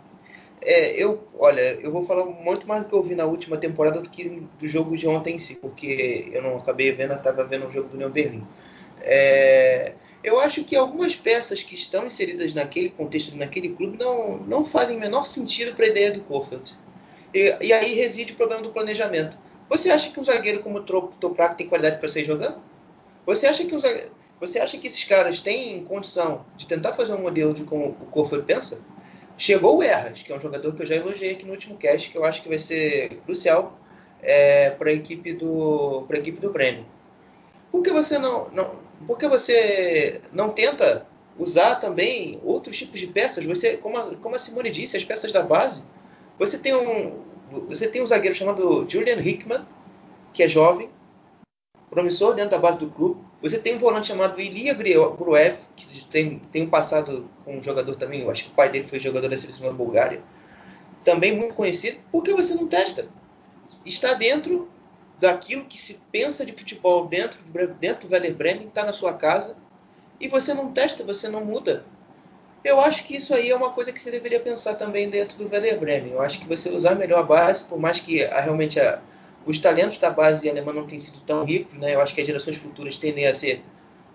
[0.62, 4.00] É, eu, olha, eu vou falar muito mais do que eu vi na última temporada
[4.00, 7.68] do que do jogo de ontem em si, porque eu não acabei vendo, estava vendo
[7.68, 8.46] o jogo do União Berlim.
[9.02, 14.64] É, eu acho que algumas peças que estão inseridas naquele contexto, naquele clube, não, não
[14.64, 16.74] fazem o menor sentido para a ideia do Kofeld.
[17.34, 19.36] E, e, aí reside o problema do planejamento.
[19.68, 22.62] Você acha que um zagueiro como o Toprak tem qualidade para sair jogando?
[23.26, 27.22] Você acha que zagueiro, você acha que esses caras têm condição de tentar fazer um
[27.22, 28.82] modelo de como o Kofeld pensa?
[29.38, 32.09] Chegou o Erras, que é um jogador que eu já elogiei aqui no último cast,
[32.09, 33.80] que eu acho que vai ser crucial
[34.22, 36.86] é, para a equipe do para a equipe do Bremen.
[37.72, 41.07] Por que você não, não por que você não tenta
[41.38, 43.45] usar também outros tipos de peças?
[43.45, 45.84] Você, como a, como a Simone disse, as peças da base.
[46.38, 47.22] Você tem um
[47.67, 49.65] você tem um zagueiro chamado Julian Hickman,
[50.34, 50.89] que é jovem,
[51.92, 53.22] promissor dentro da base do clube.
[53.42, 57.96] Você tem um volante chamado Ilia Gruev, que tem, tem um passado com um jogador
[57.96, 60.22] também, eu acho que o pai dele foi jogador da seleção da Bulgária,
[61.04, 62.00] também muito conhecido.
[62.12, 63.08] Por que você não testa?
[63.86, 64.70] Está dentro
[65.20, 67.39] daquilo que se pensa de futebol dentro,
[67.80, 69.58] dentro do Werder Bremen, está na sua casa,
[70.20, 71.84] e você não testa, você não muda.
[72.64, 75.52] Eu acho que isso aí é uma coisa que você deveria pensar também dentro do
[75.52, 76.14] Werder Bremen.
[76.14, 79.02] Eu acho que você usar melhor a base, por mais que a, realmente a,
[79.46, 81.96] os talentos da base alemã não tenham sido tão ricos, né?
[81.96, 83.64] Eu acho que as gerações futuras tendem a ser,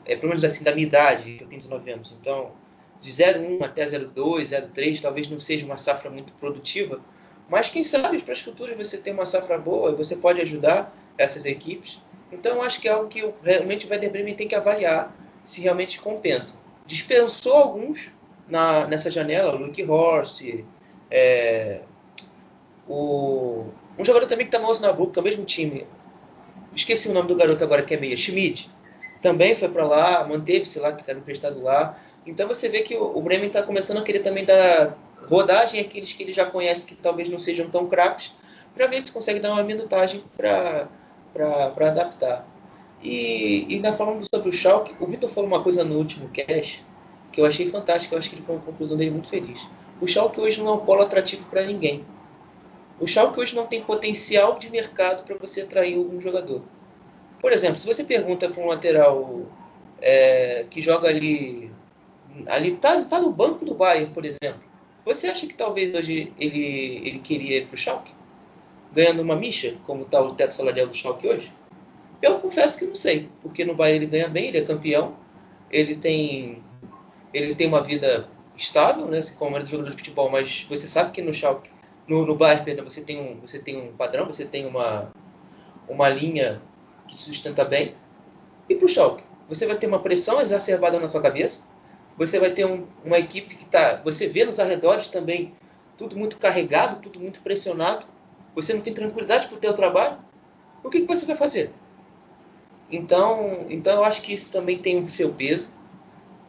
[0.05, 2.17] é, pelo menos assim, da minha idade, que eu tenho 19 anos.
[2.21, 2.53] Então,
[3.01, 7.01] de 0,1 até 0,2, 0,3, talvez não seja uma safra muito produtiva,
[7.49, 10.97] mas quem sabe para as futuras você tem uma safra boa e você pode ajudar
[11.19, 12.01] essas equipes.
[12.33, 15.15] Então, acho que é algo que realmente o Werder Bremen tem que avaliar
[15.45, 16.59] se realmente compensa.
[16.85, 18.11] Dispensou alguns
[18.49, 20.43] na, nessa janela, o Luke Horst,
[21.11, 21.81] é,
[22.89, 23.67] o
[23.99, 25.87] um jogador também que está no Osnabrück, que é o mesmo time.
[26.75, 28.17] Esqueci o nome do garoto agora que é meia.
[28.17, 28.71] Schmidt.
[29.23, 31.99] Também foi para lá, manteve-se lá, que estava emprestado lá.
[32.27, 34.97] Então você vê que o, Bremen está começando a querer também dar
[35.29, 38.33] rodagem àqueles que ele já conhece que talvez não sejam tão craques,
[38.75, 40.89] para ver se consegue dar uma minutagem para
[41.89, 42.47] adaptar.
[43.03, 46.85] E, ainda falando sobre o Schalke, o Vitor falou uma coisa no último cast
[47.37, 49.69] que eu achei fantástico, eu acho que ele foi uma conclusão dele muito feliz.
[50.01, 52.03] O Schalke hoje não é um polo atrativo para ninguém.
[52.99, 56.63] O Schalke hoje não tem potencial de mercado para você atrair algum jogador.
[57.41, 59.43] Por exemplo, se você pergunta para um lateral
[60.01, 61.71] é, que joga ali,
[62.47, 64.63] ali tá, tá no banco do Bayern, por exemplo,
[65.05, 68.13] você acha que talvez hoje ele, ele queria ir para o Schalke?
[68.93, 71.53] Ganhando uma micha, como está o teto salarial do Schalke hoje?
[72.23, 75.15] Eu confesso que não sei, porque no Bayern ele ganha bem, ele é campeão,
[75.71, 76.63] ele tem,
[77.33, 78.27] ele tem uma vida
[78.57, 81.76] estável, né, como era jogador de futebol, mas você sabe que no Schalke
[82.09, 85.13] no, no Bayern, perdão, você tem um, você tem um padrão, você tem uma,
[85.89, 86.63] uma linha
[87.09, 87.95] que sustenta bem.
[88.69, 91.65] E para o Schalke, você vai ter uma pressão exacerbada na sua cabeça.
[92.17, 95.55] Você vai ter um, uma equipe que está, você vê nos arredores também
[95.97, 98.07] tudo muito carregado, tudo muito pressionado.
[98.55, 100.19] Você não tem tranquilidade para o teu trabalho.
[100.83, 101.73] O que, que você vai fazer?
[102.91, 105.73] Então, então eu acho que isso também tem o seu peso.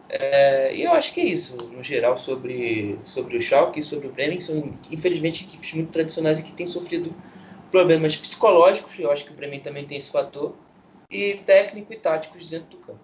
[0.10, 4.08] É, e eu acho que é isso, no geral, sobre, sobre o Schalke e sobre
[4.08, 7.14] o Bremen, são infelizmente equipes muito tradicionais e que têm sofrido
[7.70, 10.56] problemas psicológicos, eu acho que o Bremen também tem esse fator,
[11.12, 13.00] e técnico e táticos dentro do campo.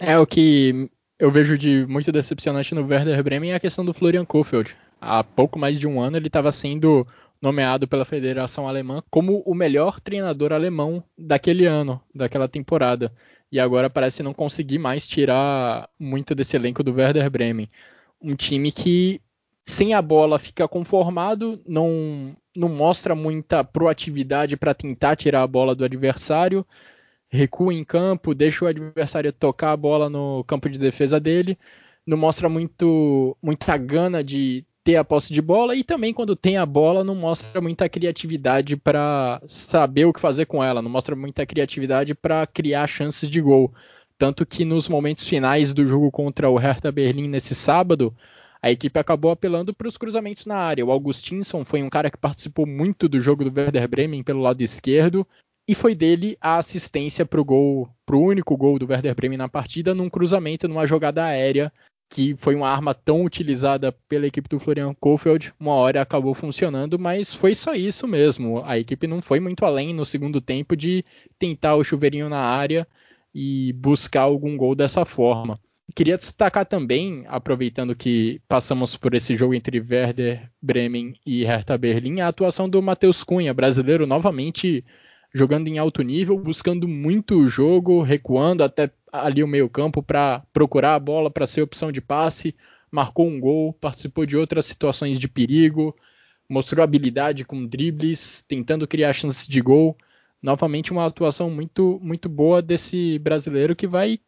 [0.00, 3.94] É, o que eu vejo de muito decepcionante no Werder Bremen é a questão do
[3.94, 4.76] Florian Kohfeldt.
[5.00, 7.06] Há pouco mais de um ano ele estava sendo
[7.40, 13.12] nomeado pela Federação Alemã como o melhor treinador alemão daquele ano, daquela temporada
[13.52, 17.70] e agora parece não conseguir mais tirar muito desse elenco do Werder Bremen.
[18.20, 19.20] Um time que
[19.62, 25.74] sem a bola fica conformado, não, não mostra muita proatividade para tentar tirar a bola
[25.74, 26.66] do adversário,
[27.28, 31.58] recua em campo, deixa o adversário tocar a bola no campo de defesa dele,
[32.06, 36.56] não mostra muito muita gana de ter a posse de bola e também quando tem
[36.56, 41.14] a bola não mostra muita criatividade para saber o que fazer com ela, não mostra
[41.14, 43.72] muita criatividade para criar chances de gol.
[44.18, 48.14] Tanto que nos momentos finais do jogo contra o Hertha Berlim nesse sábado,
[48.60, 50.86] a equipe acabou apelando para os cruzamentos na área.
[50.86, 54.60] O Augustinsson foi um cara que participou muito do jogo do Werder Bremen pelo lado
[54.62, 55.26] esquerdo
[55.66, 59.38] e foi dele a assistência para o gol, para o único gol do Werder Bremen
[59.38, 61.72] na partida, num cruzamento, numa jogada aérea
[62.12, 66.98] que foi uma arma tão utilizada pela equipe do Florian Kohfeldt, uma hora acabou funcionando,
[66.98, 68.62] mas foi só isso mesmo.
[68.66, 71.02] A equipe não foi muito além no segundo tempo de
[71.38, 72.86] tentar o chuveirinho na área
[73.34, 75.58] e buscar algum gol dessa forma.
[75.96, 82.20] Queria destacar também, aproveitando que passamos por esse jogo entre Werder Bremen e Hertha Berlim,
[82.20, 84.84] a atuação do Matheus Cunha, brasileiro novamente
[85.32, 90.94] jogando em alto nível, buscando muito o jogo, recuando até ali o meio-campo para procurar
[90.94, 92.54] a bola para ser opção de passe,
[92.90, 95.96] marcou um gol, participou de outras situações de perigo,
[96.48, 99.96] mostrou habilidade com dribles, tentando criar chances de gol.
[100.42, 104.20] Novamente uma atuação muito muito boa desse brasileiro que vai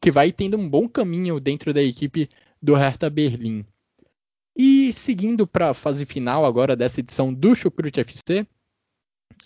[0.00, 2.30] que vai tendo um bom caminho dentro da equipe
[2.62, 3.64] do Hertha Berlim.
[4.56, 8.46] E seguindo para a fase final agora dessa edição do Chucrute FC,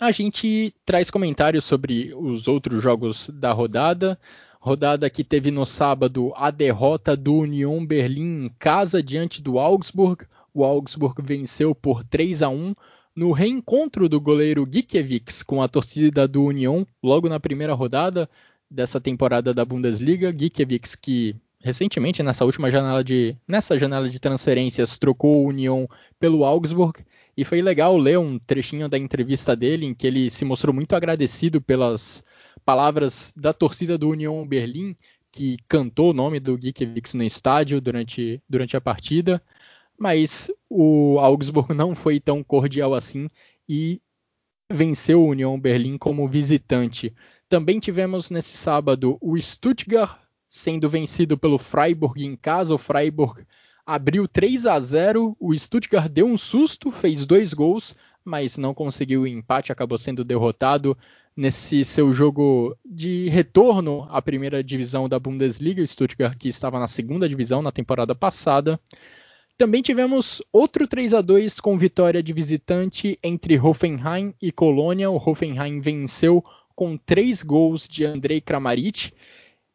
[0.01, 4.19] a gente traz comentários sobre os outros jogos da rodada.
[4.61, 10.25] Rodada que teve no sábado a derrota do Union Berlim em casa diante do Augsburg.
[10.55, 12.75] O Augsburg venceu por 3 a 1
[13.15, 18.29] no reencontro do goleiro Gikiewicz com a torcida do Union logo na primeira rodada
[18.71, 20.33] dessa temporada da Bundesliga.
[20.37, 25.87] Gikiewicz que recentemente nessa última janela de nessa janela de transferências trocou o Union
[26.19, 27.05] pelo Augsburg
[27.37, 30.95] e foi legal ler um trechinho da entrevista dele em que ele se mostrou muito
[30.95, 32.25] agradecido pelas
[32.65, 34.97] palavras da torcida do Union Berlim,
[35.33, 39.43] que cantou o nome do Gikiewicz no estádio durante, durante a partida.
[39.97, 43.29] Mas o Augsburg não foi tão cordial assim
[43.69, 44.01] e
[44.71, 47.15] venceu o Union Berlim como visitante.
[47.49, 50.19] Também tivemos nesse sábado o Stuttgart
[50.51, 52.75] sendo vencido pelo Freiburg em casa.
[52.75, 53.45] O Freiburg
[53.87, 55.37] abriu 3 a 0.
[55.39, 60.25] O Stuttgart deu um susto, fez dois gols, mas não conseguiu o empate, acabou sendo
[60.25, 60.97] derrotado
[61.37, 65.83] nesse seu jogo de retorno à primeira divisão da Bundesliga.
[65.83, 68.79] O Stuttgart que estava na segunda divisão na temporada passada.
[69.57, 75.11] Também tivemos outro 3 a 2 com vitória de visitante entre Hoffenheim e Colônia.
[75.11, 76.45] O Hoffenheim venceu
[76.77, 79.13] com três gols de Andrei Kramaric.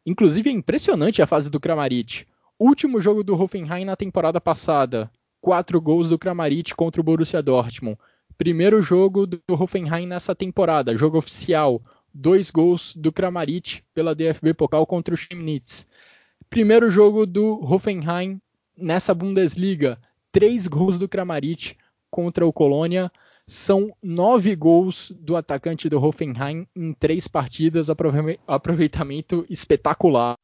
[0.06, 2.26] Inclusive é impressionante a fase do Kramaric.
[2.58, 5.10] Último jogo do Hoffenheim na temporada passada.
[5.40, 7.98] Quatro gols do Kramaric contra o Borussia Dortmund.
[8.36, 11.80] Primeiro jogo do Hoffenheim nessa temporada, jogo oficial.
[12.12, 15.86] Dois gols do Kramaric pela DFB Pokal contra o Chemnitz.
[16.50, 18.40] Primeiro jogo do Hoffenheim
[18.76, 19.98] nessa Bundesliga.
[20.30, 21.76] Três gols do Kramaric
[22.10, 23.10] contra o Colônia.
[23.46, 27.88] São nove gols do atacante do Hoffenheim em três partidas,
[28.46, 30.38] aproveitamento espetacular.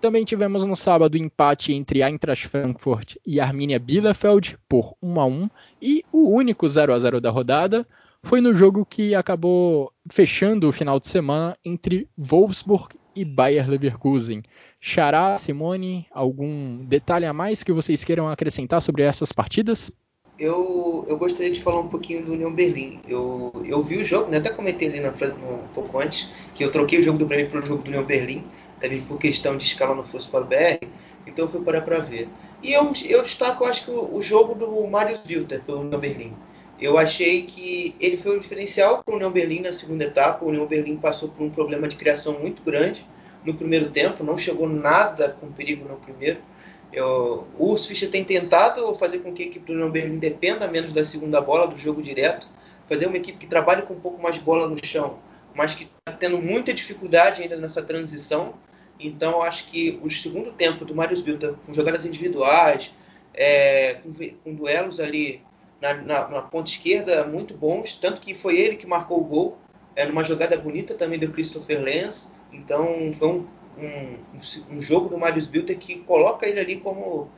[0.00, 5.50] Também tivemos no sábado empate entre Eintracht Frankfurt e Arminia Bielefeld por 1 a 1
[5.82, 7.86] e o único 0 a 0 da rodada
[8.22, 14.42] foi no jogo que acabou fechando o final de semana entre Wolfsburg e Bayer Leverkusen.
[14.80, 19.90] Xará, Simone, algum detalhe a mais que vocês queiram acrescentar sobre essas partidas?
[20.38, 23.00] Eu, eu gostaria de falar um pouquinho do União Berlim.
[23.08, 24.36] Eu, eu vi o jogo, né?
[24.36, 27.60] até comentei ali no, um pouco antes, que eu troquei o jogo do Bremen para
[27.60, 28.46] o jogo do União Berlim
[28.80, 30.86] também por questão de escala no Futebol BR,
[31.26, 32.28] então eu fui parar para ver.
[32.62, 35.98] E eu, eu destaco, eu acho que o, o jogo do Marius Wilter pelo União
[35.98, 36.34] Berlim.
[36.78, 40.44] Eu achei que ele foi um diferencial para o União Berlim na segunda etapa.
[40.44, 43.06] O União Berlim passou por um problema de criação muito grande
[43.44, 46.38] no primeiro tempo, não chegou nada com perigo no primeiro.
[46.92, 50.92] Eu, o Urs Fischer tem tentado fazer com que a equipe do Berlim dependa menos
[50.92, 52.48] da segunda bola, do jogo direto,
[52.88, 55.18] fazer uma equipe que trabalhe com um pouco mais bola no chão,
[55.54, 58.54] mas que está tendo muita dificuldade ainda nessa transição.
[58.98, 62.94] Então, acho que o segundo tempo do Marius Bilta, com jogadas individuais,
[63.34, 64.12] é, com,
[64.42, 65.42] com, duelos ali
[65.80, 69.58] na, na, na, ponta esquerda muito bons, tanto que foi ele que marcou o gol,
[69.94, 72.32] é, numa jogada bonita também do Christopher Lenz.
[72.52, 73.46] Então, foi um,
[73.78, 77.30] um, um jogo do Marius Bilta que coloca ele ali como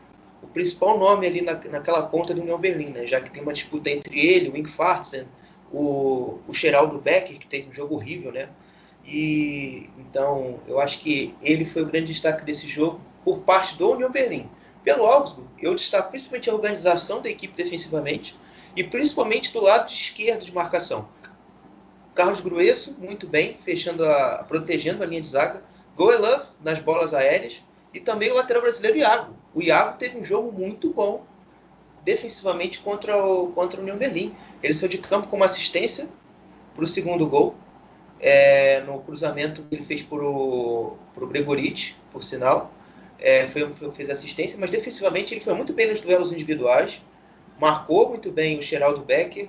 [0.43, 3.07] o principal nome ali na, naquela ponta do União Berlim, né?
[3.07, 5.27] já que tem uma disputa entre ele, o Wink Farsen,
[5.73, 8.49] o, o Geraldo Becker, que teve um jogo horrível, né?
[9.05, 13.91] E então eu acho que ele foi o grande destaque desse jogo por parte do
[13.91, 14.49] União Berlim.
[14.85, 18.37] pelo Augsburg, eu destaco principalmente a organização da equipe defensivamente
[18.77, 21.09] e principalmente do lado esquerdo de marcação.
[22.15, 25.63] Carlos Grueso, muito bem, fechando a, protegendo a linha de zaga.
[25.99, 27.61] Goelov nas bolas aéreas
[27.93, 29.35] e também o lateral brasileiro Iago.
[29.53, 31.27] O Iago teve um jogo muito bom
[32.05, 34.33] defensivamente contra o, contra o União Berlim.
[34.63, 36.09] Ele saiu de campo com uma assistência
[36.73, 37.57] para o segundo gol,
[38.21, 42.71] é, no cruzamento que ele fez para o Gregorich, por sinal.
[43.19, 47.03] É, foi, foi, fez assistência, mas defensivamente ele foi muito bem nos duelos individuais,
[47.59, 49.49] marcou muito bem o Geraldo Becker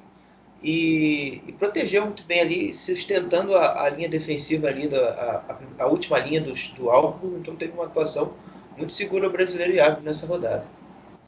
[0.61, 5.87] e, e, protegeu muito bem ali, sustentando a, a linha defensiva ali, da, a, a,
[5.87, 8.33] última linha do, do Álvaro, então teve uma atuação
[8.77, 10.65] muito segura o brasileiro Iago nessa rodada.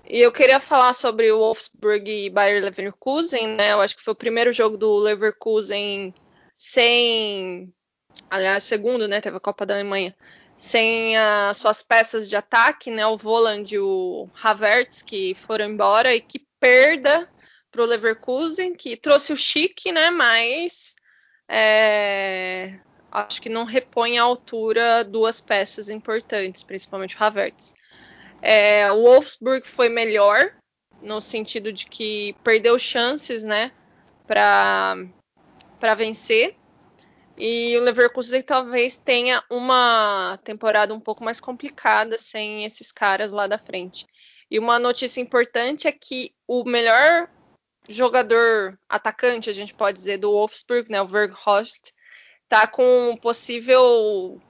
[0.06, 3.72] E eu queria falar sobre o Wolfsburg e Bayer Leverkusen, né?
[3.72, 6.14] Eu acho que foi o primeiro jogo do Leverkusen
[6.58, 7.74] sem,
[8.30, 9.22] aliás, segundo, né?
[9.22, 10.14] Teve a Copa da Alemanha
[10.58, 13.06] sem as suas peças de ataque, né?
[13.08, 17.30] O Voland e o Havertz que foram embora e que perda
[17.72, 20.10] para o Leverkusen, que trouxe o Chique, né?
[20.10, 20.96] Mas
[21.48, 22.80] é,
[23.12, 27.76] acho que não repõe à altura duas peças importantes, principalmente o Havertz.
[28.42, 30.54] É, o Wolfsburg foi melhor
[31.02, 33.72] no sentido de que perdeu chances, né?
[34.28, 34.96] Para
[35.96, 36.56] vencer
[37.44, 43.48] e o Leverkusen talvez tenha uma temporada um pouco mais complicada sem esses caras lá
[43.48, 44.06] da frente.
[44.50, 47.28] E uma notícia importante é que o melhor
[47.88, 51.92] jogador atacante, a gente pode dizer, do Wolfsburg, né, o Verghorst,
[52.44, 54.42] está com possível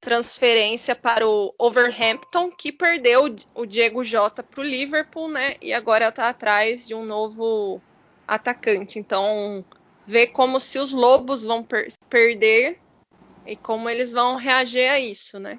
[0.00, 5.56] transferência para o Overhampton, que perdeu o Diego Jota para o Liverpool, né?
[5.60, 7.80] E agora está atrás de um novo
[8.26, 8.98] atacante.
[8.98, 9.64] Então,
[10.04, 12.78] ver como se os lobos vão per perder
[13.44, 15.58] e como eles vão reagir a isso, né?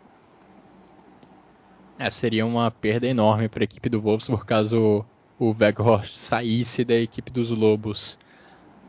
[1.98, 5.06] É, seria uma perda enorme para a equipe do Wolves caso
[5.40, 8.18] o Weghorst saísse da equipe dos Lobos.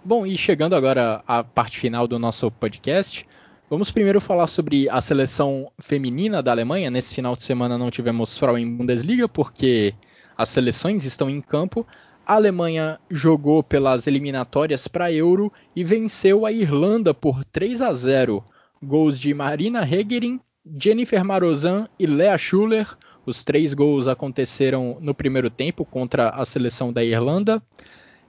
[0.05, 3.25] Bom, e chegando agora à parte final do nosso podcast,
[3.71, 6.91] vamos primeiro falar sobre a seleção feminina da Alemanha.
[6.91, 9.95] Nesse final de semana não tivemos Frauen Bundesliga porque
[10.37, 11.87] as seleções estão em campo,
[12.27, 18.43] a Alemanha jogou pelas eliminatórias para Euro e venceu a Irlanda por 3 a 0.
[18.83, 20.41] Gols de Marina Hegerin,
[20.79, 22.97] Jennifer Marozan e Lea Schuller.
[23.31, 27.63] Os três gols aconteceram no primeiro tempo contra a seleção da Irlanda.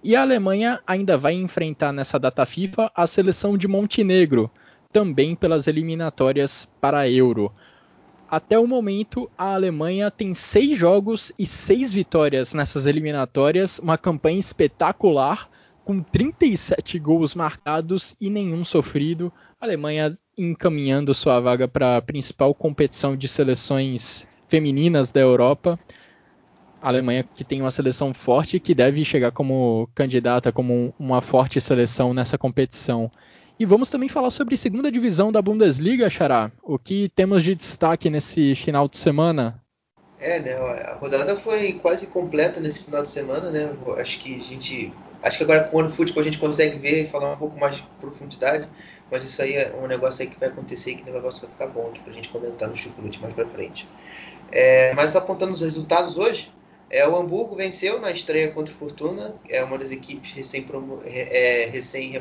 [0.03, 4.51] E a Alemanha ainda vai enfrentar nessa data FIFA a seleção de Montenegro,
[4.93, 7.51] também pelas eliminatórias para a Euro.
[8.29, 14.39] Até o momento, a Alemanha tem seis jogos e seis vitórias nessas eliminatórias, uma campanha
[14.39, 15.49] espetacular,
[15.83, 19.33] com 37 gols marcados e nenhum sofrido.
[19.59, 25.79] A Alemanha encaminhando sua vaga para a principal competição de seleções femininas da Europa.
[26.81, 31.61] A Alemanha que tem uma seleção forte que deve chegar como candidata, como uma forte
[31.61, 33.09] seleção nessa competição.
[33.57, 36.51] E vamos também falar sobre segunda divisão da Bundesliga, Xará.
[36.63, 39.61] O que temos de destaque nesse final de semana?
[40.19, 40.53] É, né?
[40.53, 43.71] A rodada foi quase completa nesse final de semana, né?
[43.97, 44.91] Acho que a gente.
[45.23, 47.59] Acho que agora com o ano futebol a gente consegue ver e falar um pouco
[47.59, 48.67] mais de profundidade,
[49.11, 51.67] mas isso aí é um negócio aí que vai acontecer que o negócio vai ficar
[51.67, 53.87] bom aqui pra gente comentar no Chucrute mais pra frente.
[54.51, 56.51] É, mas apontando os resultados hoje,
[56.89, 61.69] é, o Hamburgo venceu na estreia contra o Fortuna, é uma das equipes recém-rebaixadas é,
[61.71, 62.11] recém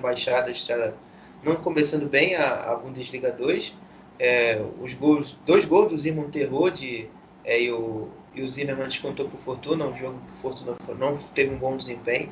[0.54, 0.94] já
[1.42, 3.74] não começando bem a, a Bundesliga 2.
[4.18, 7.08] É, os gols, dois gols do Simon Terrode
[7.44, 11.54] é, e, o, e o Zimmermann descontou Fortuna, um jogo que o Fortuna não teve
[11.54, 12.30] um bom desempenho.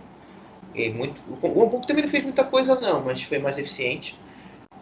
[0.75, 4.19] E muito, o Hamburgo também não fez muita coisa não, mas foi mais eficiente.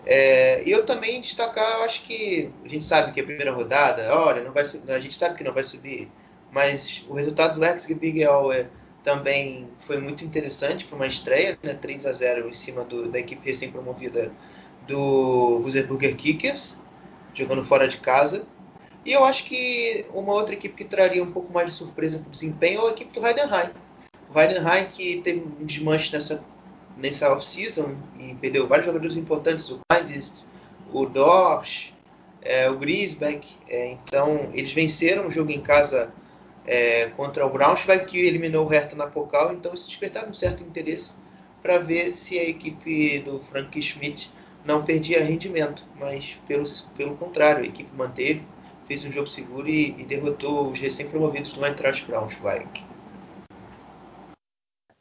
[0.07, 4.17] É, e eu também destacar, eu acho que a gente sabe que a primeira rodada,
[4.17, 6.09] olha, não vai, a gente sabe que não vai subir,
[6.53, 8.69] mas o resultado do Ex-Gebirge é
[9.07, 11.75] também foi muito interessante para uma estreia, né?
[11.75, 14.33] 3 a 0 em cima do, da equipe recém-promovida
[14.85, 16.79] do Wurzburger Kickers,
[17.33, 18.45] jogando fora de casa.
[19.05, 22.27] E eu acho que uma outra equipe que traria um pouco mais de surpresa para
[22.27, 23.71] o desempenho é a equipe do Heidenheim.
[24.35, 26.43] O Heidenheim que teve um desmanche nessa,
[26.97, 30.47] nessa off-season e perdeu vários jogadores importantes, o Kleindist,
[30.93, 31.93] o Dorsch,
[32.43, 33.57] é, o Griesbeck.
[33.69, 36.11] É, então, eles venceram o jogo em casa
[36.65, 40.63] é, contra o Braunschweig, que eliminou o Hertha na Pokal, então isso despertava um certo
[40.63, 41.13] interesse
[41.63, 44.31] para ver se a equipe do Frank Schmidt
[44.65, 46.65] não perdia rendimento, mas pelo,
[46.97, 48.43] pelo contrário, a equipe manteve,
[48.87, 52.67] fez um jogo seguro e, e derrotou os recém-promovidos do Eintracht Braunschweig.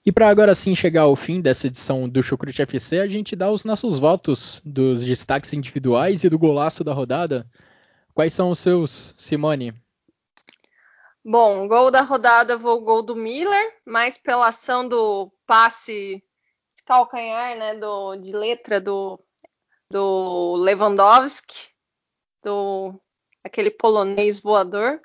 [0.05, 3.49] E para agora sim chegar ao fim dessa edição do Chucrute FC, a gente dá
[3.49, 7.49] os nossos votos dos destaques individuais e do golaço da rodada.
[8.13, 9.73] Quais são os seus, Simone?
[11.23, 16.23] Bom, gol da rodada vou gol do Miller, mais pela ação do passe
[16.77, 19.19] de calcanhar, né, do, de letra do,
[19.89, 21.69] do Lewandowski,
[22.43, 23.01] do
[23.43, 25.01] aquele polonês voador.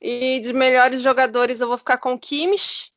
[0.00, 2.93] E de melhores jogadores eu vou ficar com o Kimmich,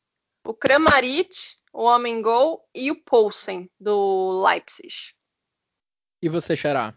[0.48, 4.94] o Kramaric, o Homem Gol e o Poulsen do Leipzig.
[6.22, 6.94] E você, Xará?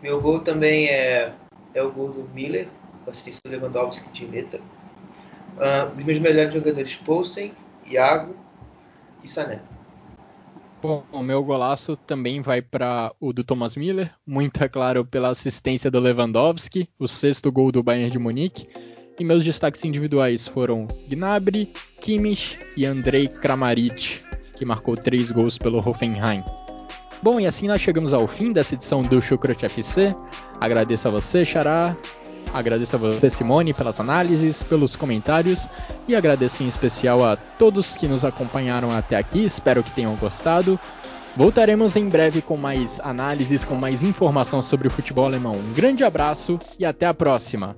[0.00, 1.34] Meu gol também é,
[1.74, 2.66] é o gol do Miller,
[3.04, 4.60] com assistência do Lewandowski de letra.
[4.60, 7.52] Uh, os meus melhores jogadores, Poulsen,
[7.84, 8.34] Iago
[9.22, 9.60] e Sané.
[10.80, 15.28] Bom, o meu golaço também vai para o do Thomas Miller, muito é claro pela
[15.28, 18.66] assistência do Lewandowski, o sexto gol do Bayern de Munique.
[19.18, 21.68] E meus destaques individuais foram Gnabry,
[22.00, 24.20] Kimmich e Andrei Kramaric,
[24.56, 26.42] que marcou três gols pelo Hoffenheim.
[27.22, 30.14] Bom, e assim nós chegamos ao fim dessa edição do Chucrut FC.
[30.60, 31.96] Agradeço a você, Xará,
[32.52, 35.66] Agradeço a você, Simone, pelas análises, pelos comentários
[36.06, 39.42] e agradeço em especial a todos que nos acompanharam até aqui.
[39.44, 40.78] Espero que tenham gostado.
[41.34, 45.54] Voltaremos em breve com mais análises, com mais informação sobre o futebol alemão.
[45.54, 47.74] Um grande abraço e até a próxima!